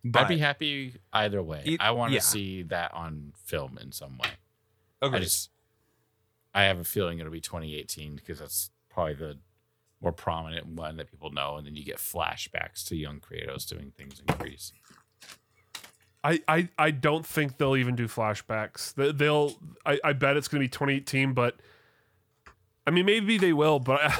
[0.02, 1.62] But I'd be happy either way.
[1.64, 2.20] It- I want to yeah.
[2.22, 4.30] see that on film in some way.
[5.02, 5.50] I just,
[6.56, 9.38] I have a feeling it'll be 2018 because that's probably the
[10.00, 13.92] more prominent one that people know, and then you get flashbacks to young Kratos doing
[13.96, 14.72] things in Greece.
[16.24, 18.94] I, I, I don't think they'll even do flashbacks.
[18.94, 19.52] They- They'll.
[19.84, 21.56] I, I bet it's going to be 2018, but
[22.86, 23.78] I mean, maybe they will.
[23.78, 24.00] But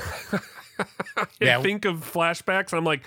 [1.17, 1.61] I Yeah.
[1.63, 3.03] think of flashbacks, I'm like,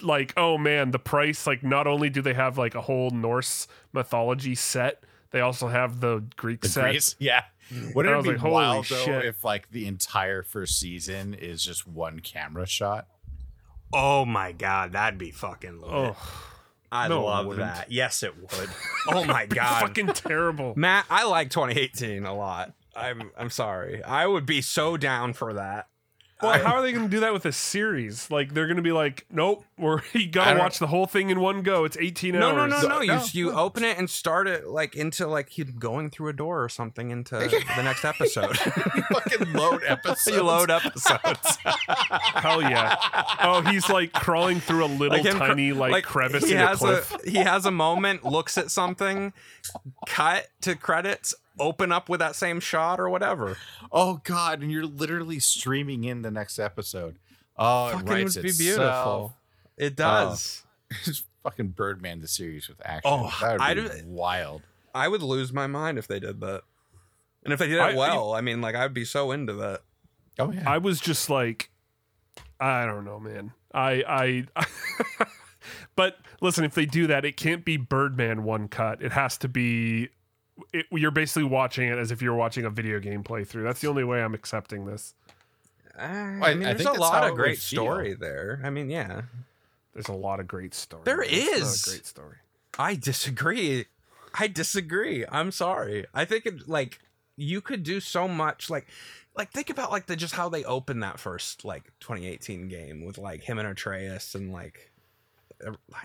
[0.00, 1.46] like, oh man, the price.
[1.46, 6.00] Like, not only do they have like a whole Norse mythology set, they also have
[6.00, 6.90] the Greek The set.
[6.90, 7.44] Greece, yeah.
[7.94, 11.34] Wouldn't I it was be like, holy wild though if like the entire first season
[11.34, 13.06] is just one camera shot?
[13.92, 15.80] oh my god, that'd be fucking.
[15.80, 15.90] Lit.
[15.90, 16.16] Oh,
[16.90, 17.90] I no, love that.
[17.92, 18.70] Yes, it would.
[19.08, 20.74] oh my god, fucking terrible.
[20.76, 22.72] Mat, I like 2018 a lot.
[22.96, 24.02] I'm I'm sorry.
[24.02, 25.88] I would be so down for that.
[26.42, 28.30] Well, how are they going to do that with a series?
[28.30, 31.30] Like, they're going to be like, nope, we're you got to watch the whole thing
[31.30, 31.84] in one go.
[31.84, 32.70] It's 18 No, hours.
[32.70, 33.00] no, no, no.
[33.00, 36.32] You no, you open it and start it like into like you going through a
[36.32, 37.34] door or something into
[37.76, 38.56] the next episode.
[39.12, 40.36] fucking load episodes.
[40.36, 41.58] you load episodes.
[42.34, 42.96] Hell yeah.
[43.42, 46.66] Oh, he's like crawling through a little him cr- tiny like, crevice he in a
[46.68, 47.16] has cliff.
[47.24, 49.32] he has a moment, looks at something,
[50.06, 53.56] cut to credits, open up with that same shot or whatever.
[53.90, 57.18] Oh god, and you're literally streaming in the next episode.
[57.56, 58.76] Oh, it Fucking writes would be itself.
[58.76, 59.36] beautiful.
[59.76, 59.96] It oh.
[59.96, 60.64] does.
[61.04, 63.02] Just fucking Birdman the series with action.
[63.04, 64.62] Oh, that would I be wild.
[64.94, 66.62] I would lose my mind if they did that.
[67.44, 69.82] And if they did it I- well, I mean, like I'd be so into that.
[70.38, 70.70] Oh yeah.
[70.70, 71.70] I was just like,
[72.60, 73.52] I don't know, man.
[73.72, 74.66] I, I,
[75.96, 79.02] but listen, if they do that, it can't be Birdman one cut.
[79.02, 80.08] It has to be.
[80.72, 83.64] It, you're basically watching it as if you're watching a video game playthrough.
[83.64, 85.14] That's the only way I'm accepting this.
[85.98, 87.82] I, I mean, think there's a lot of would great feel.
[87.82, 88.60] story there.
[88.64, 89.22] I mean, yeah.
[89.94, 91.02] There's a lot of great story.
[91.04, 91.86] There but it's not is.
[91.86, 92.36] a great story.
[92.78, 93.86] I disagree.
[94.38, 95.24] I disagree.
[95.30, 96.06] I'm sorry.
[96.14, 97.00] I think it like
[97.36, 98.86] you could do so much like
[99.36, 103.18] like think about like the just how they opened that first like 2018 game with
[103.18, 104.87] like him and Atreus and like uh,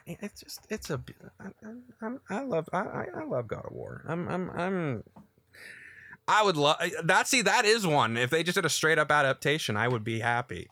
[0.06, 1.02] it's just it's a
[1.40, 1.50] I,
[2.02, 4.04] I'm, I love I, I I love God of War.
[4.08, 5.04] I'm I'm I'm
[6.28, 7.28] I would love eh, that.
[7.28, 8.18] See, that is one.
[8.18, 10.70] If they just did a straight up adaptation, I would be happy.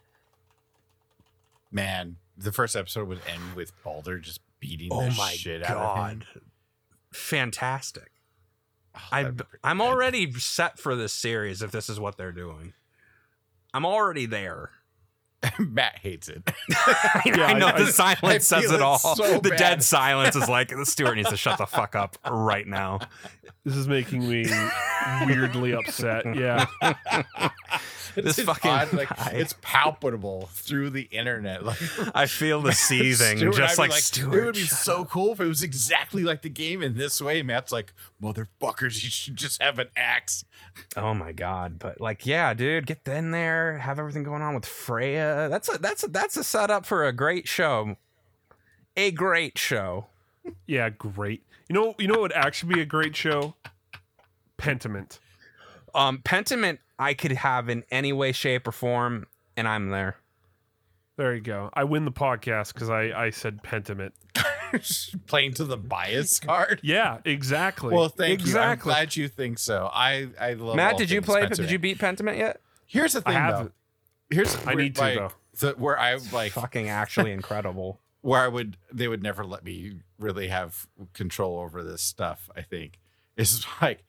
[1.71, 5.77] Man, the first episode would end with Baldur just beating Oh the my shit out
[5.77, 6.19] of him.
[6.19, 6.25] god,
[7.11, 8.11] fantastic!
[8.95, 12.17] Oh, I that'd be pretty I'm already set for this series if this is what
[12.17, 12.73] they're doing.
[13.73, 14.71] I'm already there.
[15.59, 16.43] Mat hates it.
[16.69, 18.97] I know I- the I- silence I says it it all.
[18.99, 19.57] so the bad.
[19.59, 22.99] dead silence is like the Stuart needs to shut the fuck up right now.
[23.65, 24.45] This is making me
[25.27, 26.25] weirdly upset.
[26.35, 26.65] Yeah.
[28.15, 29.31] This It's fucking odd, like guy.
[29.35, 31.63] it's palpable through the internet.
[31.63, 31.79] Like
[32.15, 34.35] I feel the seething, Stuart, just be like, Stuart.
[34.37, 37.41] It would be so cool if it was exactly like the game in this way.
[37.41, 40.45] Mat's like, motherfuckers, you should just have an axe.
[40.95, 41.79] Oh my god!
[41.79, 45.47] But like, yeah, dude, get in there, have everything going on with Freya.
[45.49, 47.97] That's a that's a that's a setup for a great show.
[48.97, 50.07] A great show.
[50.67, 51.43] Yeah, great.
[51.69, 53.55] You know, you know what would actually be a great show?
[54.57, 55.19] Pentiment.
[55.93, 59.25] Um, Pentiment, I could have in any way, shape, or form,
[59.57, 60.17] and I'm there.
[61.17, 61.71] There you go.
[61.73, 64.11] I win the podcast because I, I said Pentiment.
[65.25, 66.79] Playing to the bias card.
[66.83, 67.95] Yeah, exactly.
[67.95, 68.61] Well, thank exactly.
[68.91, 68.93] you.
[68.93, 69.89] I'm glad you think so.
[69.91, 71.41] I I love Mat, did you play?
[71.41, 71.63] Spencer.
[71.63, 72.61] Did you beat Pentiment yet?
[72.85, 73.39] Here's the I thing, though.
[73.39, 73.73] haven't.
[74.29, 75.31] Here's I where, need to, like, though.
[75.59, 77.99] The, where I like Fucking actually incredible.
[78.21, 82.47] where I would they would never let me really have control over this stuff.
[82.55, 82.99] I think
[83.35, 84.03] is like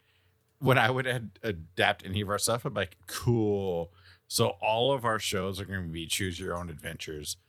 [0.63, 2.65] when I would ad- adapt any of our stuff.
[2.65, 3.93] I'm like, cool.
[4.29, 7.37] So all of our shows are going to be choose your own adventures.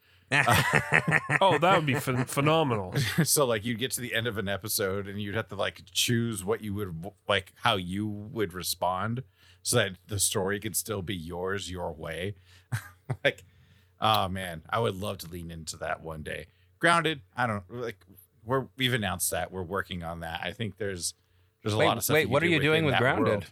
[1.41, 2.93] Oh, that would be phen- phenomenal.
[3.24, 5.82] so like you'd get to the end of an episode and you'd have to like
[5.91, 9.24] choose what you would like how you would respond
[9.61, 12.36] so that the story could still be yours your way
[13.24, 13.43] like
[14.01, 16.47] oh man i would love to lean into that one day
[16.80, 18.05] grounded i don't like
[18.45, 21.14] we're we've announced that we're working on that i think there's
[21.64, 23.28] there's a Wait, lot of stuff wait, what are do you doing with Grounded?
[23.28, 23.45] world.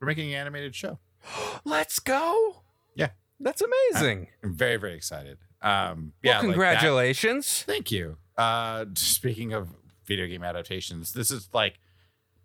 [0.00, 0.98] we're making an animated show
[1.64, 2.62] Let's go.
[2.94, 3.10] Yeah.
[3.40, 4.28] That's amazing.
[4.42, 7.62] i'm very very excited um well, yeah like congratulations.
[7.62, 8.16] Thank you.
[8.38, 9.68] Uh speaking of
[10.04, 11.78] video game adaptations, this is like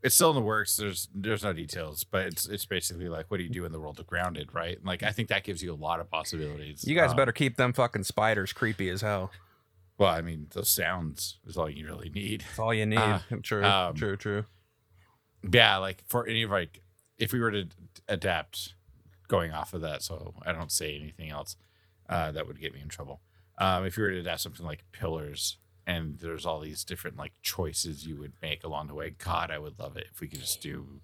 [0.03, 0.77] it's still in the works.
[0.77, 3.79] There's there's no details, but it's it's basically like what do you do in the
[3.79, 4.77] world of grounded, right?
[4.77, 6.83] And, Like I think that gives you a lot of possibilities.
[6.87, 9.29] you guys Um, better keep them fucking spiders creepy as hell.
[9.99, 12.41] well, I mean, those sounds is all you really need.
[12.41, 12.97] That's all you need.
[12.97, 14.45] Uh, true, um, true, true.
[15.49, 16.81] Yeah, like for any of like
[17.17, 17.67] if we were to
[18.07, 18.73] adapt
[19.27, 21.55] going off of that, so I don't say anything else,
[22.09, 23.21] uh, that would get me in trouble.
[23.57, 27.33] Um, if you were to adapt something like Pillars, and there's all these different like
[27.41, 30.39] choices you would make along the way, God, I would love it if we could
[30.39, 31.01] just do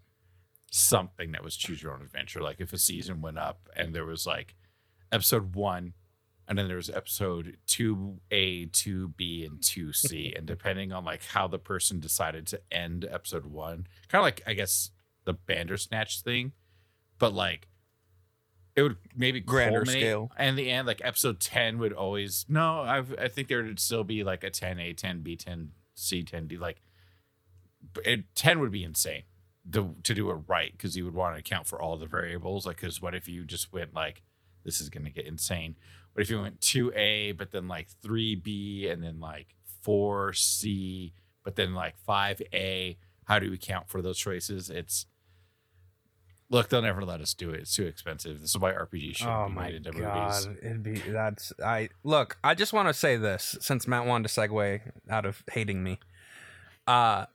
[0.72, 2.42] something that was choose your own adventure.
[2.42, 4.56] Like if a season went up and there was like
[5.12, 5.94] episode one,
[6.48, 11.04] and then there was episode two A, two B, and two C, and depending on
[11.04, 14.92] like how the person decided to end episode one, kind of like I guess
[15.26, 16.54] the Bandersnatch thing,
[17.20, 17.68] but like
[18.78, 20.32] it would maybe Grander culminate, scale.
[20.38, 22.82] And the end, like episode ten, would always no.
[22.82, 26.24] I I think there would still be like a ten A, ten B, ten C,
[26.24, 26.58] ten D.
[26.58, 26.82] Like
[28.06, 29.24] it, ten would be insane
[29.72, 32.66] to to do it right because you would want to account for all the variables.
[32.66, 34.22] Like, because what if you just went like
[34.64, 35.76] this is gonna get insane?
[36.18, 39.54] What if you went two A, but then like three B, and then like
[39.84, 41.14] four C,
[41.44, 42.98] but then like five A?
[43.26, 44.72] How do we count for those choices?
[44.72, 45.06] It's
[46.50, 47.60] look, they'll never let us do it.
[47.60, 48.42] It's too expensive.
[48.42, 50.58] This is why RPG should Oh be my made into god, movies.
[50.64, 52.40] it'd be that's I look.
[52.44, 56.00] I just want to say this since Mat wanted to segue out of hating me.
[56.88, 57.28] Uh,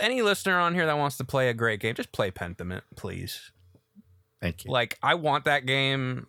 [0.00, 3.52] any listener on here that wants to play a great game, just play Pentiment, please.
[4.40, 4.70] Thank you.
[4.70, 6.26] Like, I want that game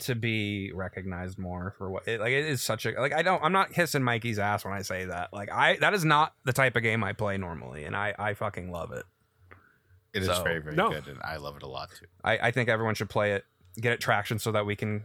[0.00, 2.32] to be recognized more for what it like.
[2.32, 3.12] It is such a like.
[3.12, 3.42] I don't.
[3.42, 5.32] I'm not kissing Mikey's ass when I say that.
[5.32, 8.34] Like, I that is not the type of game I play normally, and I I
[8.34, 9.04] fucking love it.
[10.14, 10.90] It is so- very, very No.
[10.90, 12.06] good, and I love it a lot too.
[12.24, 13.44] I, I think everyone should play it,
[13.80, 15.04] get it traction so that we can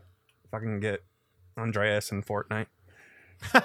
[0.51, 1.03] fucking get
[1.57, 2.67] Andreas in Fortnite.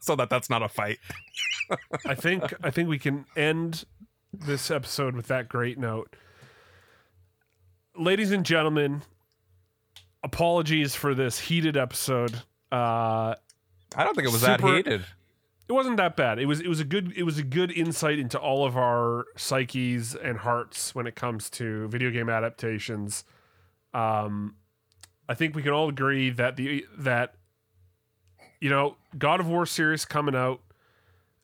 [0.00, 0.98] so that that's not a fight.
[2.06, 3.84] I think I think we can end
[4.32, 6.14] this episode with that great note.
[7.96, 9.02] Ladies and gentlemen,
[10.22, 12.34] apologies for this heated episode.
[12.72, 13.34] Uh
[13.96, 15.04] I don't think it was that heated.
[15.68, 16.38] it wasn't that bad.
[16.40, 19.26] It was it was a good it was a good insight into all of our
[19.36, 23.24] psyches and hearts when it comes to video game adaptations.
[23.92, 24.56] Um,
[25.28, 27.34] I think we can all agree that the that
[28.60, 30.60] you know God of War series coming out.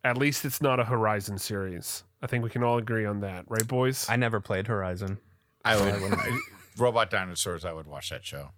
[0.03, 2.03] At least it's not a Horizon series.
[2.23, 4.07] I think we can all agree on that, right, boys?
[4.09, 5.19] I never played Horizon.
[5.65, 6.13] I would
[6.79, 7.65] Robot Dinosaurs.
[7.65, 8.51] I would watch that show.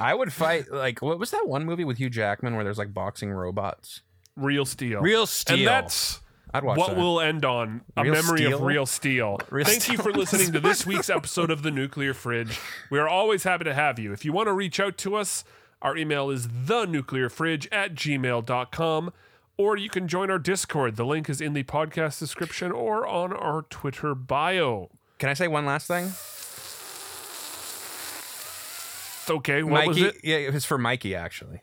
[0.00, 2.92] I would fight like what was that one movie with Hugh Jackman where there's like
[2.92, 4.02] boxing robots?
[4.36, 5.00] Real Steel.
[5.00, 5.58] Real Steel.
[5.58, 6.20] And that's
[6.52, 6.96] I'd watch what that.
[6.96, 9.38] will end on a Real memory of real steel.
[9.50, 12.58] Real Thank you for listening to this week's episode of the Nuclear Fridge.
[12.90, 14.12] We are always happy to have you.
[14.12, 15.44] If you want to reach out to us,
[15.82, 19.12] our email is thenuclearfridge at gmail.com,
[19.58, 20.96] or you can join our Discord.
[20.96, 24.90] The link is in the podcast description or on our Twitter bio.
[25.18, 26.12] Can I say one last thing?
[29.22, 30.16] It's okay, what Mikey, was it?
[30.24, 31.60] yeah, it was for Mikey actually,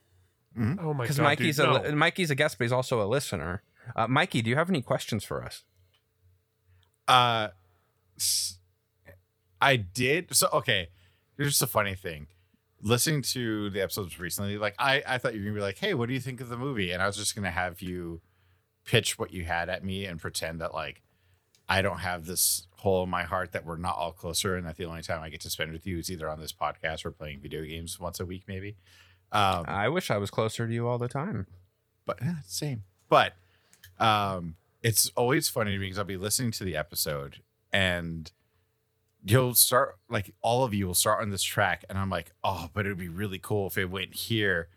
[0.57, 1.81] Oh my because Mikey's dude, a no.
[1.81, 3.63] li- Mikey's a guest, but he's also a listener.
[3.95, 5.63] Uh, Mikey, do you have any questions for us?
[7.07, 7.49] Uh,
[8.17, 8.59] s-
[9.61, 10.35] I did.
[10.35, 10.89] So okay,
[11.37, 12.27] here's a funny thing.
[12.81, 15.93] Listening to the episodes recently, like I, I thought you were gonna be like, "Hey,
[15.95, 18.21] what do you think of the movie?" And I was just gonna have you
[18.85, 21.01] pitch what you had at me and pretend that like
[21.67, 24.77] I don't have this hole in my heart that we're not all closer, and that
[24.77, 27.11] the only time I get to spend with you is either on this podcast or
[27.11, 28.75] playing video games once a week, maybe.
[29.31, 31.47] Um, I wish I was closer to you all the time.
[32.05, 32.83] but eh, same.
[33.09, 33.33] But
[33.99, 37.41] um, it's always funny because I'll be listening to the episode
[37.73, 38.31] and
[39.25, 42.69] you'll start like all of you will start on this track, and I'm like, oh,
[42.73, 44.69] but it would be really cool if it went here,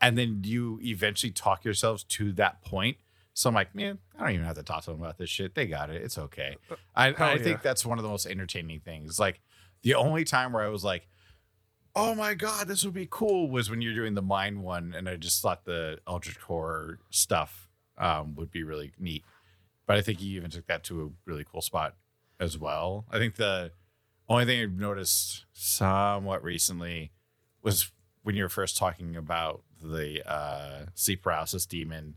[0.00, 2.96] and then you eventually talk yourselves to that point.
[3.34, 5.54] So I'm like, man, I don't even have to talk to them about this shit.
[5.54, 6.02] They got it.
[6.02, 6.56] It's okay.
[6.94, 7.42] I, Hell I yeah.
[7.42, 9.18] think that's one of the most entertaining things.
[9.18, 9.40] Like
[9.82, 11.08] the only time where I was like,
[11.96, 15.08] oh my god, this would be cool was when you're doing the mine one, and
[15.08, 19.24] I just thought the Eldritch Horror stuff um, would be really neat.
[19.86, 21.94] But I think you even took that to a really cool spot
[22.40, 23.04] as well.
[23.10, 23.72] I think the
[24.28, 27.12] only thing I've noticed somewhat recently
[27.62, 27.90] was
[28.22, 32.14] when you were first talking about the uh, sleep paralysis demon,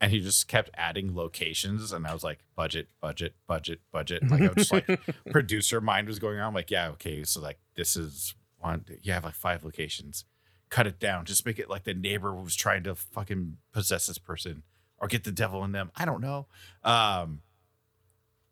[0.00, 4.22] and he just kept adding locations, and I was like, budget, budget, budget, budget.
[4.30, 5.00] Like I was just like,
[5.30, 6.48] producer mind was going on.
[6.48, 8.84] I'm like, yeah, okay, so like this is one.
[9.02, 10.24] You have like five locations.
[10.68, 11.24] Cut it down.
[11.24, 14.64] Just make it like the neighbor was trying to fucking possess this person
[14.98, 15.90] or get the devil in them.
[15.96, 16.46] I don't know.
[16.82, 17.42] Um,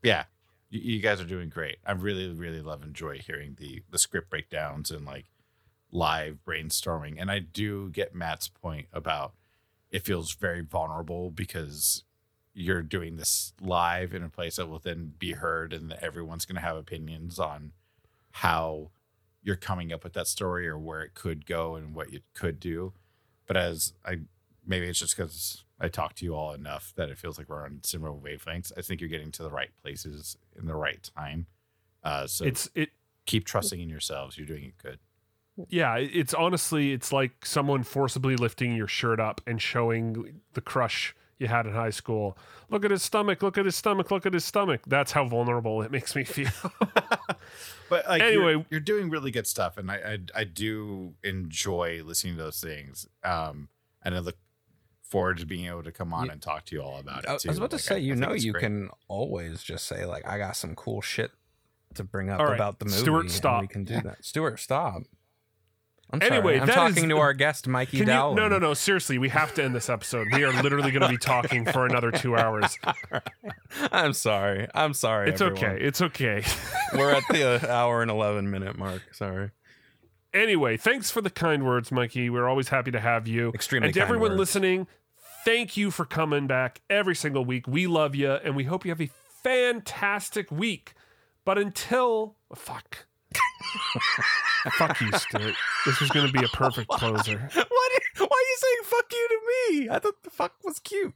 [0.03, 0.25] yeah,
[0.71, 1.79] you, you guys are doing great.
[1.85, 5.27] I really, really love enjoy hearing the the script breakdowns and like
[5.91, 7.17] live brainstorming.
[7.19, 9.35] And I do get Mat's point about
[9.95, 12.03] it feels very vulnerable because
[12.53, 16.57] you're doing this live in a place that will then be heard and everyone's going
[16.57, 17.71] to have opinions on
[18.33, 18.91] how
[19.41, 22.59] you're coming up with that story or where it could go and what you could
[22.59, 22.93] do.
[23.47, 24.19] But as i
[24.67, 27.65] maybe it's just because i talk to you all enough that it feels like we're
[27.65, 28.73] on similar wavelengths.
[28.77, 31.47] I think you're getting to the right places in the right time.
[32.03, 32.91] Uh so It's it
[33.27, 34.37] keep trusting in yourselves.
[34.37, 34.99] You're doing it good
[35.69, 41.15] yeah, it's honestly it's like someone forcibly lifting your shirt up and showing the crush
[41.39, 42.39] you had in high school.
[42.71, 44.83] Look at his stomach, look at his stomach, look at his stomach.
[44.87, 46.51] That's how vulnerable it makes me feel.
[47.91, 52.03] But like Anyway- you're, you're doing really good stuff, and I, I I do enjoy
[52.03, 53.07] listening to those things.
[53.23, 53.69] Um,
[54.03, 54.37] and I look
[55.03, 57.29] forward to being able to come on You- and talk to you all about it.
[57.29, 58.63] I, I was about to say, I- you I know, you great.
[58.63, 61.31] can always just say like, "I got some cool shit
[61.95, 63.61] to bring up All right, about the movie." Stuart, and stop.
[63.61, 64.25] We can do that.
[64.25, 65.03] Stuart, stop.
[66.23, 66.61] I'm Anyway, sorry.
[66.61, 68.37] I'm talking is- to our guest, Mikey you, Dowling.
[68.37, 68.75] no, no, no.
[68.75, 70.29] Seriously, we have to end this episode.
[70.33, 72.79] We are literally going to be talking for another two hours.
[73.93, 74.69] I'm sorry.
[74.75, 75.31] I'm sorry.
[75.31, 75.65] It's everyone.
[75.77, 75.85] okay.
[75.85, 76.45] It's okay.
[76.95, 79.03] We're at the uh, hour and eleven minute mark.
[79.13, 79.51] Sorry.
[80.33, 82.31] anyway, thanks for the kind words, Mikey.
[82.31, 83.51] We're always happy to have you.
[83.55, 84.39] Extremely And to everyone words.
[84.39, 84.87] listening,
[85.45, 87.67] thank you for coming back every single week.
[87.69, 89.11] We love you, and we hope you have a
[89.43, 90.95] fantastic week.
[91.45, 93.07] But until fuck,
[94.73, 95.55] fuck you, Stuart.
[95.87, 97.39] This was going to be a perfect closer.
[97.55, 97.69] What?
[98.17, 99.41] Why are you saying "fuck you" to
[99.73, 99.89] me?
[99.91, 101.15] I thought the fuck was cute.